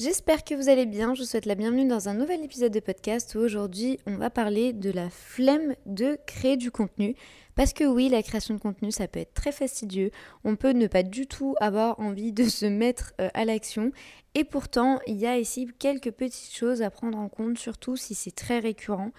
J'espère 0.00 0.44
que 0.44 0.54
vous 0.54 0.68
allez 0.68 0.86
bien, 0.86 1.12
je 1.14 1.22
vous 1.22 1.26
souhaite 1.26 1.44
la 1.44 1.56
bienvenue 1.56 1.84
dans 1.84 2.08
un 2.08 2.14
nouvel 2.14 2.44
épisode 2.44 2.72
de 2.72 2.78
podcast 2.78 3.34
où 3.34 3.40
aujourd'hui 3.40 3.98
on 4.06 4.14
va 4.14 4.30
parler 4.30 4.72
de 4.72 4.92
la 4.92 5.10
flemme 5.10 5.74
de 5.86 6.16
créer 6.24 6.56
du 6.56 6.70
contenu. 6.70 7.16
Parce 7.56 7.72
que 7.72 7.82
oui, 7.82 8.08
la 8.08 8.22
création 8.22 8.54
de 8.54 8.60
contenu, 8.60 8.92
ça 8.92 9.08
peut 9.08 9.18
être 9.18 9.34
très 9.34 9.50
fastidieux, 9.50 10.12
on 10.44 10.54
peut 10.54 10.70
ne 10.70 10.86
pas 10.86 11.02
du 11.02 11.26
tout 11.26 11.56
avoir 11.58 11.98
envie 11.98 12.32
de 12.32 12.44
se 12.44 12.64
mettre 12.64 13.12
euh, 13.20 13.28
à 13.34 13.44
l'action. 13.44 13.90
Et 14.36 14.44
pourtant, 14.44 15.00
il 15.08 15.16
y 15.16 15.26
a 15.26 15.36
ici 15.36 15.66
quelques 15.80 16.12
petites 16.12 16.54
choses 16.54 16.80
à 16.80 16.90
prendre 16.90 17.18
en 17.18 17.28
compte, 17.28 17.58
surtout 17.58 17.96
si 17.96 18.14
c'est 18.14 18.30
très 18.30 18.60
récurrent 18.60 19.10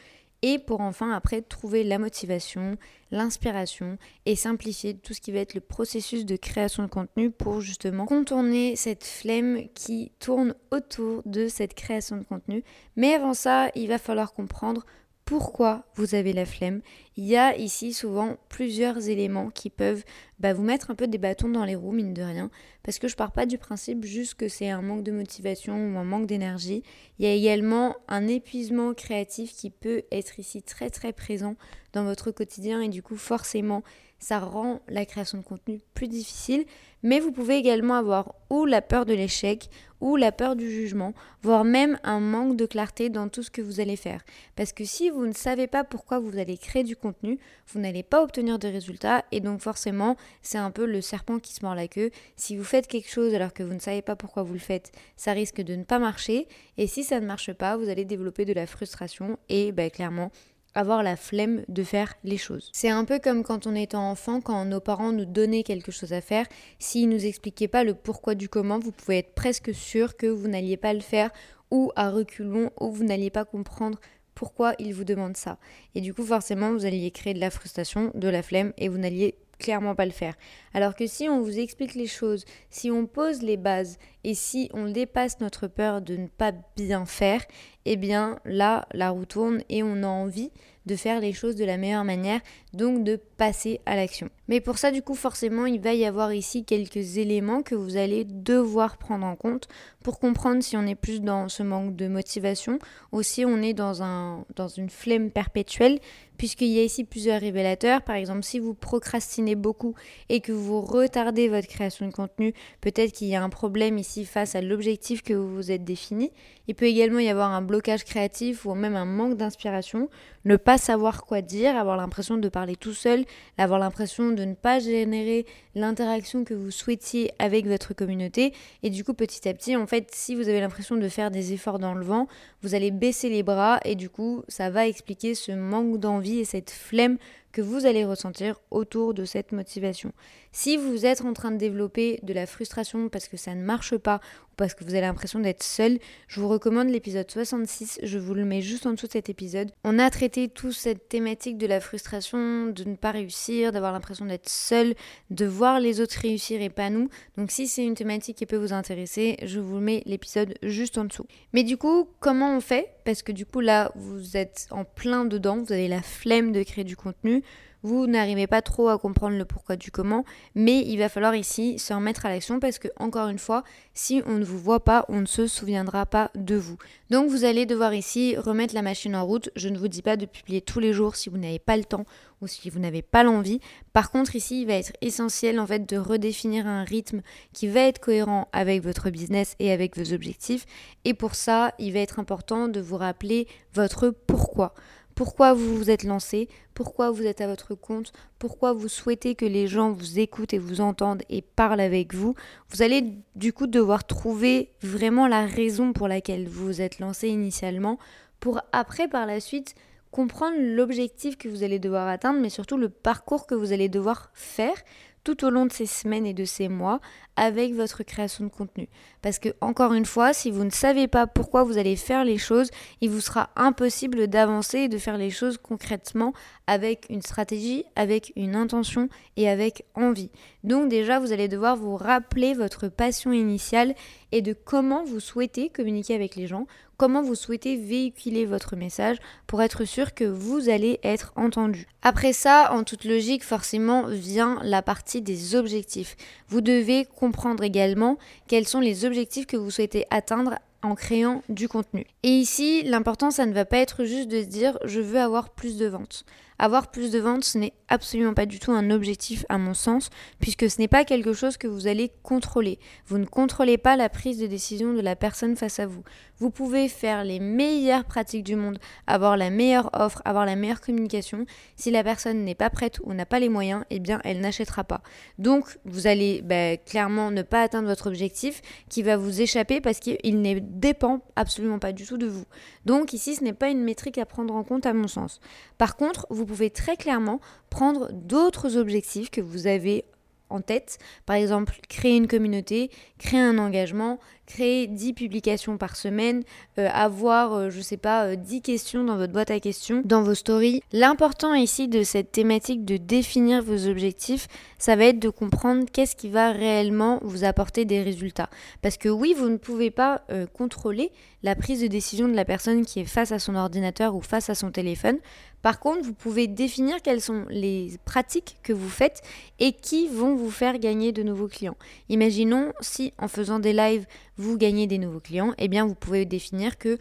et 0.42 0.60
pour 0.60 0.82
enfin 0.82 1.12
après 1.12 1.42
trouver 1.42 1.84
la 1.84 2.00
motivation, 2.00 2.78
l'inspiration 3.12 3.98
et 4.26 4.36
simplifier 4.36 4.98
tout 4.98 5.14
ce 5.14 5.22
qui 5.22 5.32
va 5.32 5.40
être 5.40 5.54
le 5.54 5.62
processus 5.62 6.26
de 6.26 6.36
création 6.36 6.84
de 6.84 6.90
contenu 6.90 7.32
pour 7.32 7.62
justement 7.62 8.06
contourner 8.06 8.76
cette 8.76 9.04
flemme 9.04 9.68
qui 9.74 10.12
tourne 10.20 10.56
autour 10.72 11.22
de 11.26 11.48
cette 11.48 11.74
création 11.74 12.18
de 12.18 12.24
contenu. 12.24 12.64
Mais 12.96 13.14
avant 13.14 13.34
ça, 13.34 13.70
il 13.76 13.88
va 13.88 13.98
falloir 13.98 14.34
comprendre 14.34 14.86
pourquoi 15.30 15.84
vous 15.94 16.16
avez 16.16 16.34
la 16.34 16.48
flemme. 16.48 16.82
Il 17.16 17.24
y 17.24 17.38
a 17.38 17.56
ici 17.56 17.94
souvent 17.94 18.38
plusieurs 18.50 19.10
éléments 19.10 19.52
qui 19.52 19.70
peuvent 19.70 20.04
bah, 20.40 20.54
vous 20.54 20.64
mettre 20.64 20.90
un 20.90 20.96
peu 20.96 21.06
des 21.06 21.20
bâtons 21.20 21.50
dans 21.50 21.66
les 21.66 21.76
roues, 21.76 21.92
mine 21.92 22.16
de 22.16 22.24
rien, 22.24 22.50
parce 22.82 22.98
que 22.98 23.08
je 23.08 23.16
pars 23.16 23.32
pas 23.32 23.46
du 23.46 23.60
principe 23.60 24.06
juste 24.06 24.34
que 24.34 24.48
c'est 24.48 24.72
un 24.72 24.82
manque 24.82 25.04
de 25.04 25.12
motivation 25.12 25.76
ou 25.76 26.00
un 26.00 26.04
manque 26.04 26.26
d'énergie. 26.26 26.82
Il 27.20 27.26
y 27.26 27.30
a 27.30 27.34
également 27.34 27.96
un 28.08 28.28
épuisement 28.28 28.96
créatif 28.96 29.54
qui 29.54 29.70
peut 29.70 30.02
être 30.12 30.40
ici 30.40 30.64
très 30.64 30.90
très 30.90 31.14
présent 31.14 31.56
dans 31.94 32.06
votre 32.06 32.32
quotidien 32.32 32.82
et 32.82 32.90
du 32.90 33.04
coup 33.04 33.16
forcément 33.16 33.84
ça 34.18 34.40
rend 34.40 34.82
la 34.88 35.06
création 35.06 35.38
de 35.38 35.44
contenu 35.44 35.80
plus 35.94 36.08
difficile, 36.08 36.66
mais 37.04 37.20
vous 37.20 37.32
pouvez 37.32 37.58
également 37.58 37.96
avoir 37.96 38.36
ou 38.50 38.66
la 38.66 38.82
peur 38.82 39.06
de 39.06 39.14
l'échec 39.14 39.70
ou 40.02 40.16
la 40.16 40.32
peur 40.32 40.56
du 40.56 40.70
jugement, 40.70 41.14
voire 41.42 41.64
même 41.64 42.00
un 42.04 42.20
manque 42.20 42.56
de 42.56 42.66
clarté 42.66 43.10
dans 43.10 43.28
tout 43.28 43.44
ce 43.44 43.52
que 43.52 43.62
vous 43.62 43.80
allez 43.80 43.96
faire. 43.96 44.24
Parce 44.56 44.72
que 44.72 44.86
si 44.86 45.10
vous 45.10 45.26
ne 45.26 45.34
savez 45.34 45.68
pas 45.68 45.84
pourquoi 45.84 46.20
vous 46.20 46.38
allez 46.38 46.58
créer 46.58 46.84
du 46.84 46.96
contenu, 46.96 47.38
vous 47.68 47.80
n'allez 47.80 48.04
pas 48.04 48.24
obtenir 48.24 48.60
de 48.60 48.68
résultats 48.68 49.26
et 49.32 49.42
donc 49.42 49.62
forcément 49.62 50.16
c'est 50.42 50.58
un 50.58 50.72
peu 50.72 50.86
le 50.86 51.02
serpent 51.02 51.40
qui 51.40 51.54
se 51.54 51.66
mord 51.66 51.76
la 51.76 51.88
queue. 51.88 52.12
Si 52.36 52.56
vous 52.56 52.64
faites 52.64 52.88
quelque 52.88 53.10
chose 53.10 53.34
alors 53.34 53.54
que 53.54 53.64
vous 53.64 53.74
ne 53.74 53.80
savez 53.80 54.02
pas 54.02 54.16
pourquoi 54.16 54.44
vous 54.44 54.54
le 54.54 54.60
faites, 54.60 54.92
ça 55.16 55.34
risque 55.34 55.62
de 55.62 55.76
ne 55.76 55.84
pas 55.84 56.00
marcher 56.00 56.48
et 56.78 56.88
si 56.88 57.04
ça 57.04 57.20
ne 57.20 57.26
marche 57.26 57.52
pas, 57.54 57.78
vous 57.78 57.90
allez 57.90 58.06
développer 58.06 58.46
de 58.46 58.54
la 58.54 58.68
frustration 58.68 59.38
et 59.50 59.72
bah, 59.72 59.90
clairement 59.90 60.32
avoir 60.76 61.04
la 61.04 61.16
flemme 61.16 61.64
de 61.68 61.84
faire 61.84 62.14
les 62.24 62.38
choses. 62.38 62.70
C'est 62.74 62.90
un 62.90 63.06
peu 63.06 63.20
comme 63.20 63.44
quand 63.44 63.68
on 63.68 63.76
était 63.76 63.96
enfant, 63.96 64.42
quand 64.42 64.66
nos 64.66 64.80
parents 64.80 65.12
nous 65.12 65.26
donnaient 65.26 65.64
quelque 65.64 65.92
chose 65.92 66.14
à 66.14 66.22
faire, 66.22 66.46
s'ils 66.78 67.10
nous 67.10 67.26
expliquaient 67.26 67.68
pas 67.68 67.84
le 67.84 67.94
pourquoi 67.94 68.36
du 68.36 68.50
comment, 68.50 68.80
vous 68.80 68.92
pouvez 68.92 69.20
être 69.20 69.34
presque 69.34 69.74
sûr 69.74 70.16
que 70.18 70.28
vous 70.28 70.48
n'alliez 70.48 70.78
pas 70.78 70.94
le 70.94 71.00
faire 71.00 71.32
ou 71.72 71.92
à 71.96 72.10
reculons 72.10 72.72
ou 72.80 72.92
vous 72.92 73.04
n'alliez 73.04 73.30
pas 73.30 73.46
comprendre 73.46 74.00
pourquoi 74.36 74.74
ils 74.80 74.94
vous 74.94 75.04
demandent 75.04 75.38
ça. 75.38 75.58
Et 75.96 76.02
du 76.02 76.14
coup, 76.14 76.24
forcément, 76.24 76.72
vous 76.72 76.86
alliez 76.86 77.12
créer 77.12 77.34
de 77.34 77.40
la 77.40 77.50
frustration, 77.50 78.12
de 78.16 78.28
la 78.30 78.42
flemme 78.42 78.74
et 78.78 78.88
vous 78.88 78.98
n'alliez 78.98 79.36
clairement 79.60 79.96
pas 79.96 80.06
le 80.06 80.12
faire. 80.12 80.36
Alors 80.74 80.96
que 80.96 81.08
si 81.08 81.30
on 81.30 81.42
vous 81.42 81.60
explique 81.60 81.96
les 81.96 82.08
choses, 82.08 82.46
si 82.70 82.92
on 82.92 83.06
pose 83.06 83.42
les 83.42 83.58
bases 83.58 83.98
et 84.24 84.34
si 84.34 84.70
on 84.74 84.90
dépasse 84.90 85.40
notre 85.40 85.68
peur 85.68 86.02
de 86.02 86.16
ne 86.16 86.28
pas 86.28 86.52
bien 86.76 87.06
faire, 87.06 87.44
eh 87.86 87.96
bien 87.96 88.40
là, 88.46 88.88
la 88.94 89.10
roue 89.10 89.26
tourne 89.26 89.64
et 89.70 89.84
on 89.84 90.04
a 90.04 90.08
envie 90.08 90.52
de 90.86 90.96
faire 90.96 91.20
les 91.20 91.34
choses 91.34 91.56
de 91.56 91.66
la 91.66 91.78
meilleure 91.78 92.04
manière, 92.04 92.42
donc 92.74 93.04
de 93.04 93.16
passer 93.16 93.80
à 93.86 93.96
l'action. 93.96 94.30
Mais 94.48 94.60
pour 94.60 94.80
ça, 94.80 94.90
du 94.90 95.04
coup, 95.04 95.14
forcément, 95.14 95.68
il 95.68 95.80
va 95.80 95.94
y 95.94 96.04
avoir 96.04 96.34
ici 96.34 96.66
quelques 96.66 97.18
éléments 97.18 97.62
que 97.62 97.76
vous 97.76 97.96
allez 97.96 98.26
devoir 98.26 98.98
prendre 98.98 99.26
en 99.26 99.36
compte 99.36 99.68
pour 100.04 100.20
comprendre 100.20 100.64
si 100.64 100.76
on 100.76 100.88
est 100.88 100.96
plus 100.96 101.22
dans 101.22 101.48
ce 101.48 101.62
manque 101.62 101.96
de 101.96 102.08
motivation 102.08 102.80
ou 103.12 103.22
si 103.22 103.46
on 103.46 103.62
est 103.62 103.74
dans, 103.74 104.44
dans 104.56 104.68
une 104.68 104.90
flemme 104.90 105.30
perpétuelle, 105.30 106.00
puisqu'il 106.38 106.70
y 106.70 106.80
a 106.80 106.84
ici 106.84 107.04
plusieurs 107.04 107.42
révélateurs. 107.42 108.02
Par 108.02 108.16
exemple, 108.16 108.44
si 108.44 108.58
vous 108.58 108.74
procrastinez 108.74 109.56
beaucoup 109.56 109.94
et 110.30 110.40
que 110.42 110.52
vous 110.52 110.59
retardez 110.60 111.48
votre 111.48 111.68
création 111.68 112.08
de 112.08 112.12
contenu, 112.12 112.54
peut-être 112.82 113.12
qu'il 113.12 113.28
y 113.28 113.36
a 113.36 113.44
un 113.44 113.50
problème 113.50 113.98
ici 113.98 114.26
face 114.26 114.56
à 114.56 114.62
l'objectif 114.62 115.22
que 115.24 115.34
vous 115.34 115.54
vous 115.56 115.72
êtes 115.72 115.84
défini. 115.84 116.32
Il 116.68 116.76
peut 116.76 116.86
également 116.86 117.20
y 117.20 117.30
avoir 117.30 117.52
un 117.52 117.62
blocage 117.62 118.04
créatif 118.04 118.66
ou 118.66 118.76
même 118.76 118.96
un 118.96 119.06
manque 119.06 119.38
d'inspiration, 119.38 120.10
ne 120.46 120.56
pas 120.56 120.78
savoir 120.78 121.26
quoi 121.26 121.42
dire, 121.42 121.76
avoir 121.76 121.98
l'impression 121.98 122.38
de 122.38 122.48
parler 122.48 122.76
tout 122.76 122.94
seul, 122.94 123.26
avoir 123.58 123.80
l'impression 123.80 124.32
de 124.32 124.46
ne 124.46 124.54
pas 124.54 124.80
générer 124.80 125.46
l'interaction 125.74 126.44
que 126.44 126.54
vous 126.54 126.72
souhaitiez 126.72 127.32
avec 127.40 127.66
votre 127.66 127.96
communauté. 127.96 128.54
Et 128.84 128.90
du 128.90 129.04
coup, 129.04 129.14
petit 129.14 129.50
à 129.50 129.54
petit, 129.54 129.76
en 129.76 129.88
fait, 129.88 130.10
si 130.14 130.36
vous 130.36 130.48
avez 130.48 130.60
l'impression 130.60 130.96
de 130.96 131.08
faire 131.08 131.32
des 131.32 131.54
efforts 131.54 131.80
dans 131.80 131.94
le 131.94 132.06
vent, 132.06 132.28
vous 132.62 132.76
allez 132.76 132.92
baisser 132.92 133.30
les 133.30 133.44
bras 133.44 133.80
et 133.84 133.96
du 133.96 134.10
coup, 134.10 134.44
ça 134.48 134.70
va 134.70 134.88
expliquer 134.88 135.36
ce 135.36 135.52
manque 135.52 136.00
d'envie 136.00 136.40
et 136.40 136.46
cette 136.46 136.70
flemme 136.70 137.18
que 137.52 137.62
vous 137.62 137.86
allez 137.86 138.06
ressentir 138.06 138.60
autour 138.72 139.14
de 139.14 139.26
cette 139.26 139.52
motivation. 139.52 140.12
Si 140.52 140.78
vous 140.78 141.06
êtes 141.06 141.22
en 141.22 141.34
train 141.34 141.52
de 141.52 141.58
développer 141.58 142.20
de 142.24 142.34
la 142.34 142.46
frustration 142.46 143.10
parce 143.10 143.28
que 143.28 143.38
ça 143.38 143.56
ne 143.56 143.64
marche 143.64 143.98
pas 143.98 144.22
parce 144.60 144.74
que 144.74 144.84
vous 144.84 144.90
avez 144.90 145.02
l'impression 145.02 145.40
d'être 145.40 145.64
seul, 145.64 146.00
je 146.28 146.42
vous 146.42 146.50
recommande 146.50 146.90
l'épisode 146.90 147.32
66, 147.32 148.02
je 148.04 148.20
vous 148.20 148.34
le 148.34 148.44
mets 148.44 148.62
juste 148.62 148.86
en 148.86 148.92
dessous 148.92 149.08
de 149.08 149.14
cet 149.14 149.30
épisode. 149.30 149.72
On 149.86 149.98
a 149.98 150.10
traité 150.10 150.50
toute 150.50 150.74
cette 150.74 151.08
thématique 151.08 151.58
de 151.58 151.66
la 151.66 151.80
frustration, 151.80 152.66
de 152.68 152.84
ne 152.84 152.98
pas 152.98 153.12
réussir, 153.12 153.72
d'avoir 153.72 153.94
l'impression 153.94 154.26
d'être 154.26 154.50
seul, 154.50 154.96
de 155.30 155.46
voir 155.46 155.80
les 155.80 156.02
autres 156.02 156.20
réussir 156.20 156.62
et 156.62 156.70
pas 156.70 156.90
nous. 156.90 157.08
Donc 157.38 157.52
si 157.52 157.68
c'est 157.68 157.86
une 157.86 157.96
thématique 157.96 158.36
qui 158.36 158.46
peut 158.46 158.58
vous 158.58 158.74
intéresser, 158.74 159.38
je 159.44 159.62
vous 159.62 159.80
mets 159.80 160.04
l'épisode 160.06 160.54
juste 160.62 160.98
en 160.98 161.06
dessous. 161.06 161.26
Mais 161.54 161.64
du 161.64 161.78
coup, 161.78 162.10
comment 162.20 162.58
on 162.58 162.60
fait? 162.60 162.90
Parce 163.06 163.22
que 163.22 163.32
du 163.32 163.46
coup 163.46 163.62
là, 163.62 163.94
vous 163.96 164.36
êtes 164.36 164.68
en 164.72 164.84
plein 164.84 165.24
dedans, 165.24 165.64
vous 165.64 165.72
avez 165.72 165.88
la 165.88 166.02
flemme 166.02 166.52
de 166.52 166.64
créer 166.64 166.84
du 166.84 166.98
contenu 166.98 167.44
vous 167.84 168.08
n'arrivez 168.08 168.48
pas 168.48 168.62
trop 168.62 168.90
à 168.90 168.98
comprendre 168.98 169.38
le 169.38 169.46
pourquoi 169.46 169.76
du 169.76 169.92
comment, 169.92 170.26
mais 170.56 170.80
il 170.86 170.98
va 170.98 171.10
falloir 171.10 171.36
ici 171.36 171.80
se 171.80 171.94
remettre 171.94 172.26
à 172.26 172.30
l'action 172.30 172.60
parce 172.60 172.80
que, 172.80 172.90
encore 172.98 173.30
une 173.30 173.40
fois, 173.40 173.64
si 173.94 174.22
on 174.26 174.36
ne 174.36 174.44
vous 174.44 174.60
voit 174.60 174.84
pas, 174.84 175.06
on 175.10 175.22
ne 175.22 175.26
se 175.26 175.48
souviendra 175.48 176.06
pas 176.06 176.32
de 176.36 176.56
vous. 176.56 176.78
Donc 177.10 177.30
vous 177.30 177.44
allez 177.44 177.66
devoir 177.66 177.94
ici 177.94 178.36
remettre 178.38 178.74
la 178.74 178.82
machine 178.82 179.16
en 179.16 179.26
route. 179.26 179.50
Je 179.56 179.70
ne 179.70 179.78
vous 179.78 179.88
dis 179.88 180.02
pas 180.02 180.18
de 180.18 180.26
publier 180.26 180.62
tous 180.62 180.80
les 180.80 180.94
jours 180.94 181.16
si 181.16 181.30
vous 181.30 181.38
n'avez 181.38 181.60
pas 181.60 181.78
le 181.78 181.84
temps 181.84 182.06
ou 182.42 182.48
si 182.48 182.70
vous 182.70 182.80
n'avez 182.80 183.02
pas 183.02 183.24
l'envie. 183.24 183.60
Par 183.94 184.12
contre, 184.12 184.36
ici, 184.36 184.62
il 184.62 184.68
va 184.68 184.74
être 184.74 184.94
essentiel 185.02 185.60
en 185.60 185.68
fait 185.68 185.90
de 185.90 185.98
redéfinir 185.98 186.68
un 186.68 186.84
rythme 186.84 187.22
qui 187.54 187.68
va 187.68 187.82
être 187.82 188.00
cohérent 188.00 188.48
avec 188.54 188.84
votre 188.84 189.10
business 189.10 189.56
et 189.60 189.72
avec 189.72 189.98
vos 189.98 190.14
objectifs. 190.14 190.66
Et 191.06 191.14
pour 191.14 191.36
ça, 191.36 191.74
il 191.80 191.94
va 191.94 192.00
être 192.00 192.20
important 192.20 192.68
de 192.68 192.80
vous 192.80 192.98
rappeler 192.98 193.48
votre 193.74 194.10
pourquoi 194.10 194.74
pourquoi 195.20 195.52
vous 195.52 195.76
vous 195.76 195.90
êtes 195.90 196.06
lancé, 196.06 196.48
pourquoi 196.74 197.12
vous 197.12 197.24
êtes 197.24 197.42
à 197.42 197.48
votre 197.48 197.76
compte, 197.76 198.14
pourquoi 198.38 198.72
vous 198.72 198.88
souhaitez 198.88 199.36
que 199.36 199.44
les 199.44 199.68
gens 199.68 199.92
vous 199.92 200.18
écoutent 200.18 200.54
et 200.54 200.58
vous 200.58 200.80
entendent 200.80 201.24
et 201.30 201.42
parlent 201.42 201.82
avec 201.82 202.14
vous? 202.14 202.36
Vous 202.70 202.84
allez 202.84 203.04
du 203.36 203.52
coup 203.52 203.68
devoir 203.68 204.08
trouver 204.08 204.72
vraiment 204.82 205.28
la 205.28 205.46
raison 205.46 205.92
pour 205.92 206.08
laquelle 206.08 206.48
vous 206.48 206.68
vous 206.68 206.80
êtes 206.80 207.00
lancé 207.00 207.28
initialement 207.28 208.00
pour 208.40 208.62
après 208.72 209.10
par 209.10 209.26
la 209.26 209.42
suite 209.42 209.76
comprendre 210.10 210.56
l'objectif 210.58 211.38
que 211.38 211.50
vous 211.50 211.64
allez 211.64 211.80
devoir 211.80 212.08
atteindre, 212.08 212.40
mais 212.40 212.50
surtout 212.50 212.78
le 212.78 212.88
parcours 212.88 213.46
que 213.46 213.56
vous 213.56 213.74
allez 213.74 213.90
devoir 213.90 214.32
faire 214.34 214.78
tout 215.24 215.46
au 215.46 215.50
long 215.50 215.66
de 215.66 215.74
ces 215.74 215.86
semaines 215.86 216.26
et 216.26 216.34
de 216.34 216.46
ces 216.46 216.70
mois 216.70 217.00
avec 217.36 217.74
votre 217.74 218.04
création 218.04 218.44
de 218.44 218.50
contenu. 218.50 218.90
Parce 219.22 219.40
que, 219.40 219.50
encore 219.62 219.94
une 219.94 220.06
fois, 220.06 220.34
si 220.34 220.52
vous 220.52 220.64
ne 220.64 220.70
savez 220.70 221.08
pas 221.08 221.28
pourquoi 221.28 221.64
vous 221.64 221.78
allez 221.78 221.96
faire 221.96 222.26
les 222.26 222.38
choses, 222.38 222.70
il 223.02 223.10
vous 223.10 223.22
sera 223.22 223.50
impossible 223.56 224.28
d'avancer 224.28 224.80
et 224.80 224.88
de 224.90 224.98
faire 224.98 225.18
les 225.18 225.30
choses 225.30 225.58
concrètement 225.58 226.34
avec 226.68 227.06
une 227.10 227.22
stratégie, 227.22 227.86
avec 227.96 228.34
une 228.36 228.56
intention 228.56 229.10
et 229.38 229.50
avec 229.50 229.86
envie. 229.96 230.32
Donc 230.64 230.90
déjà, 230.90 231.20
vous 231.20 231.32
allez 231.32 231.48
devoir 231.48 231.76
vous 231.78 231.96
rappeler 231.96 232.54
votre 232.54 232.88
passion 232.88 233.32
initiale 233.32 233.96
et 234.32 234.42
de 234.42 234.54
comment 234.54 235.04
vous 235.04 235.20
souhaitez 235.20 235.70
communiquer 235.70 236.16
avec 236.16 236.36
les 236.36 236.48
gens, 236.48 236.68
comment 237.00 237.22
vous 237.22 237.34
souhaitez 237.34 237.78
véhiculer 237.78 238.46
votre 238.46 238.76
message 238.76 239.18
pour 239.48 239.64
être 239.64 239.86
sûr 239.86 240.14
que 240.14 240.26
vous 240.26 240.70
allez 240.70 241.00
être 241.02 241.32
entendu. 241.38 241.88
Après 242.02 242.34
ça, 242.34 242.74
en 242.74 242.84
toute 242.84 243.06
logique, 243.06 243.44
forcément 243.44 244.04
vient 244.06 244.60
la 244.64 244.82
partie 244.82 245.22
des 245.22 245.56
objectifs. 245.56 246.18
Vous 246.50 246.60
devez 246.60 247.06
comprendre 247.06 247.64
également 247.64 248.18
quels 248.48 248.68
sont 248.68 248.82
les 248.82 249.06
objectifs 249.06 249.48
que 249.48 249.56
vous 249.56 249.72
souhaitez 249.72 250.06
atteindre 250.10 250.56
en 250.84 250.94
créant 250.94 251.42
du 251.48 251.70
contenu. 251.70 252.06
Et 252.24 252.30
ici, 252.32 252.84
l'important, 252.84 253.32
ça 253.32 253.46
ne 253.46 253.54
va 253.54 253.64
pas 253.64 253.78
être 253.78 254.04
juste 254.04 254.28
de 254.28 254.42
dire 254.42 254.78
je 254.84 255.00
veux 255.00 255.20
avoir 255.20 255.52
plus 255.52 255.78
de 255.78 255.88
ventes. 255.88 256.26
Avoir 256.60 256.92
plus 256.92 257.10
de 257.12 257.20
ventes, 257.20 257.46
ce 257.46 257.58
n'est 257.58 257.74
absolument 257.88 258.34
pas 258.34 258.46
du 258.46 258.60
tout 258.60 258.74
un 258.74 258.92
objectif 258.92 259.46
à 259.48 259.58
mon 259.58 259.74
sens, 259.74 260.10
puisque 260.40 260.70
ce 260.70 260.80
n'est 260.80 260.90
pas 260.90 261.06
quelque 261.06 261.32
chose 261.32 261.56
que 261.56 261.68
vous 261.68 261.88
allez 261.88 262.12
contrôler. 262.22 262.80
Vous 263.08 263.18
ne 263.18 263.26
contrôlez 263.26 263.78
pas 263.78 263.96
la 263.96 264.10
prise 264.10 264.40
de 264.40 264.46
décision 264.46 264.94
de 264.94 265.00
la 265.00 265.16
personne 265.16 265.56
face 265.56 265.80
à 265.80 265.86
vous. 265.86 266.04
Vous 266.38 266.52
pouvez 266.52 266.90
faire 266.90 267.24
les 267.24 267.40
meilleures 267.40 268.04
pratiques 268.04 268.44
du 268.44 268.56
monde, 268.56 268.78
avoir 269.08 269.38
la 269.38 269.50
meilleure 269.50 269.90
offre, 269.94 270.22
avoir 270.26 270.46
la 270.46 270.56
meilleure 270.56 270.82
communication. 270.82 271.46
Si 271.76 271.92
la 271.92 272.04
personne 272.04 272.44
n'est 272.44 272.56
pas 272.56 272.70
prête 272.70 273.00
ou 273.04 273.14
n'a 273.14 273.26
pas 273.26 273.40
les 273.40 273.50
moyens, 273.50 273.84
eh 273.90 274.00
bien, 274.00 274.20
elle 274.24 274.42
n'achètera 274.42 274.84
pas. 274.84 275.02
Donc, 275.38 275.80
vous 275.86 276.08
allez 276.08 276.42
bah, 276.42 276.78
clairement 276.78 277.32
ne 277.32 277.42
pas 277.42 277.64
atteindre 277.64 277.88
votre 277.88 278.08
objectif 278.08 278.62
qui 278.90 279.02
va 279.02 279.18
vous 279.18 279.42
échapper 279.42 279.82
parce 279.82 280.00
qu'il 280.00 280.42
ne 280.42 280.60
dépend 280.60 281.22
absolument 281.36 281.80
pas 281.80 281.94
du 281.94 282.06
tout 282.06 282.18
de 282.18 282.28
vous. 282.28 282.46
Donc, 282.90 283.14
ici, 283.14 283.36
ce 283.36 283.44
n'est 283.44 283.54
pas 283.54 283.70
une 283.70 283.84
métrique 283.84 284.18
à 284.18 284.26
prendre 284.26 284.56
en 284.56 284.64
compte 284.64 284.88
à 284.88 284.94
mon 284.94 285.08
sens. 285.08 285.42
Par 285.78 285.96
contre, 285.96 286.26
vous 286.32 286.44
pouvez 286.44 286.72
très 286.72 286.98
clairement 286.98 287.40
prendre 287.70 288.12
d'autres 288.12 288.78
objectifs 288.78 289.30
que 289.30 289.42
vous 289.42 289.68
avez 289.68 290.06
en 290.50 290.62
tête. 290.62 290.98
Par 291.28 291.36
exemple, 291.36 291.80
créer 291.88 292.18
une 292.18 292.28
communauté, 292.28 292.90
créer 293.20 293.40
un 293.40 293.58
engagement, 293.58 294.20
créer 294.46 294.88
10 294.88 295.14
publications 295.14 295.78
par 295.78 295.96
semaine, 295.96 296.44
euh, 296.80 296.90
avoir, 296.92 297.54
euh, 297.54 297.70
je 297.70 297.82
sais 297.82 297.98
pas, 297.98 298.36
10 298.36 298.58
euh, 298.58 298.62
questions 298.62 299.04
dans 299.04 299.16
votre 299.16 299.32
boîte 299.32 299.52
à 299.52 299.60
questions, 299.60 300.02
dans 300.04 300.24
vos 300.24 300.34
stories. 300.34 300.82
L'important 300.92 301.54
ici 301.54 301.88
de 301.88 302.04
cette 302.04 302.32
thématique 302.32 302.84
de 302.84 302.98
définir 302.98 303.62
vos 303.62 303.88
objectifs, 303.88 304.48
ça 304.80 304.96
va 304.96 305.06
être 305.06 305.20
de 305.20 305.30
comprendre 305.30 305.86
qu'est-ce 305.92 306.16
qui 306.16 306.30
va 306.30 306.52
réellement 306.52 307.20
vous 307.22 307.44
apporter 307.44 307.86
des 307.86 308.02
résultats. 308.02 308.50
Parce 308.82 308.98
que 308.98 309.10
oui, 309.10 309.36
vous 309.38 309.50
ne 309.50 309.58
pouvez 309.58 309.92
pas 309.92 310.24
contrôler 310.54 311.12
la 311.44 311.56
prise 311.56 311.82
de 311.82 311.88
décision 311.88 312.28
de 312.28 312.36
la 312.36 312.46
personne 312.46 312.86
qui 312.86 313.00
est 313.00 313.06
face 313.06 313.32
à 313.32 313.40
son 313.40 313.56
ordinateur 313.56 314.16
ou 314.16 314.22
face 314.22 314.50
à 314.50 314.56
son 314.56 314.72
téléphone. 314.72 315.18
Par 315.62 315.80
contre, 315.80 316.04
vous 316.04 316.14
pouvez 316.14 316.48
définir 316.48 317.02
quelles 317.02 317.22
sont 317.22 317.46
les 317.50 317.92
pratiques 318.06 318.58
que 318.64 318.72
vous 318.72 318.90
faites 318.90 319.22
et 319.60 319.74
qui 319.74 320.08
vont 320.08 320.36
vous 320.36 320.52
faire 320.52 320.80
gagner 320.80 321.12
de 321.12 321.22
nouveaux 321.22 321.50
clients. 321.50 321.76
Imaginons 322.08 322.72
si 322.80 323.14
en 323.18 323.28
faisant 323.28 323.60
des 323.60 323.74
lives, 323.74 324.06
vous 324.38 324.58
gagnez 324.58 324.88
des 324.88 324.98
nouveaux 324.98 325.20
clients, 325.20 325.54
eh 325.58 325.68
bien 325.68 325.86
vous 325.86 325.96
pouvez 325.96 326.24
définir 326.24 326.78
que 326.78 326.98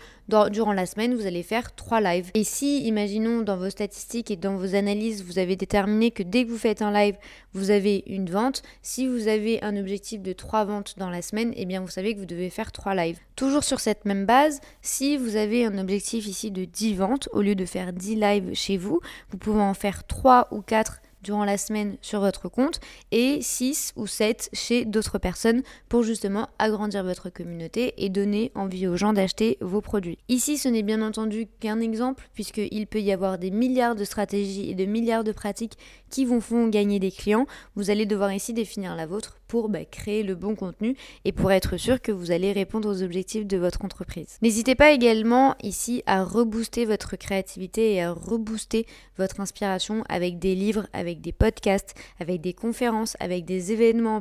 durant 0.50 0.73
la 0.73 0.87
semaine, 0.87 1.14
vous 1.14 1.26
allez 1.26 1.44
faire 1.44 1.73
trois 1.76 2.00
lives. 2.00 2.32
Et 2.35 2.43
si, 2.43 2.82
imaginons, 2.82 3.43
dans 3.43 3.56
vos 3.56 3.70
statistiques 3.70 4.32
et 4.32 4.37
dans 4.37 4.56
vos 4.56 4.75
analyses, 4.75 5.23
vous 5.23 5.38
avez 5.38 5.55
déterminé 5.55 6.11
que 6.11 6.25
dès 6.25 6.44
que 6.44 6.50
vous 6.50 6.58
faites 6.58 6.82
un 6.82 6.93
live, 6.93 7.17
vous 7.52 7.70
avez 7.70 8.02
une 8.08 8.29
vente, 8.29 8.62
si 8.82 9.06
vous 9.06 9.29
avez 9.29 9.62
un 9.62 9.76
objectif 9.76 10.20
de 10.20 10.32
trois 10.32 10.64
ventes 10.64 10.94
dans 10.99 11.11
la 11.11 11.23
semaine, 11.23 11.52
eh 11.56 11.64
bien 11.64 11.81
vous 11.81 11.88
savez 11.88 12.14
que 12.14 12.19
vous 12.19 12.26
devez 12.26 12.50
faire 12.50 12.73
trois 12.73 12.96
lives. 12.96 13.20
Toujours 13.38 13.62
sur 13.62 13.79
cette 13.79 14.05
même 14.05 14.26
base, 14.26 14.61
si 14.82 15.17
vous 15.17 15.37
avez 15.37 15.64
un 15.64 15.79
objectif 15.79 16.26
ici 16.26 16.50
de 16.50 16.64
10 16.64 16.94
ventes, 16.94 17.29
au 17.32 17.40
lieu 17.40 17.55
de 17.55 17.64
faire 17.67 17.93
10 17.93 18.17
lives 18.17 18.50
chez 18.52 18.76
vous, 18.76 18.99
vous 19.31 19.38
pouvez 19.38 19.61
en 19.61 19.75
faire 19.75 20.05
3 20.08 20.49
ou 20.50 20.61
4 20.61 21.00
durant 21.22 21.44
la 21.44 21.58
semaine 21.58 21.96
sur 22.00 22.20
votre 22.20 22.48
compte 22.48 22.80
et 23.12 23.40
6 23.40 23.92
ou 23.96 24.06
7 24.06 24.50
chez 24.52 24.84
d'autres 24.84 25.18
personnes 25.18 25.62
pour 25.88 26.02
justement 26.02 26.48
agrandir 26.58 27.04
votre 27.04 27.30
communauté 27.30 27.94
et 27.96 28.08
donner 28.08 28.52
envie 28.54 28.86
aux 28.86 28.96
gens 28.96 29.12
d'acheter 29.12 29.58
vos 29.60 29.80
produits. 29.80 30.18
Ici, 30.28 30.58
ce 30.58 30.68
n'est 30.68 30.82
bien 30.82 31.02
entendu 31.02 31.46
qu'un 31.60 31.80
exemple 31.80 32.28
puisqu'il 32.34 32.86
peut 32.86 33.00
y 33.00 33.12
avoir 33.12 33.38
des 33.38 33.50
milliards 33.50 33.94
de 33.94 34.04
stratégies 34.04 34.70
et 34.70 34.74
de 34.74 34.84
milliards 34.84 35.24
de 35.24 35.32
pratiques 35.32 35.78
qui 36.10 36.24
vous 36.24 36.40
font 36.40 36.68
gagner 36.68 36.98
des 36.98 37.10
clients. 37.10 37.46
Vous 37.74 37.90
allez 37.90 38.06
devoir 38.06 38.32
ici 38.32 38.52
définir 38.52 38.94
la 38.96 39.06
vôtre 39.06 39.38
pour 39.48 39.70
bah, 39.70 39.84
créer 39.84 40.22
le 40.22 40.34
bon 40.34 40.54
contenu 40.54 40.94
et 41.24 41.32
pour 41.32 41.50
être 41.50 41.78
sûr 41.78 42.00
que 42.00 42.12
vous 42.12 42.30
allez 42.30 42.52
répondre 42.52 42.88
aux 42.88 43.02
objectifs 43.02 43.46
de 43.46 43.56
votre 43.56 43.84
entreprise. 43.84 44.36
N'hésitez 44.42 44.74
pas 44.74 44.92
également 44.92 45.56
ici 45.62 46.02
à 46.06 46.22
rebooster 46.22 46.84
votre 46.84 47.16
créativité 47.16 47.94
et 47.94 48.02
à 48.02 48.12
rebooster 48.12 48.86
votre 49.16 49.40
inspiration 49.40 50.04
avec 50.08 50.38
des 50.38 50.54
livres, 50.54 50.86
avec 50.92 51.07
des 51.20 51.32
podcasts, 51.32 51.94
avec 52.20 52.40
des 52.40 52.52
conférences, 52.52 53.16
avec 53.20 53.44
des 53.44 53.72
événements 53.72 54.16
en 54.16 54.20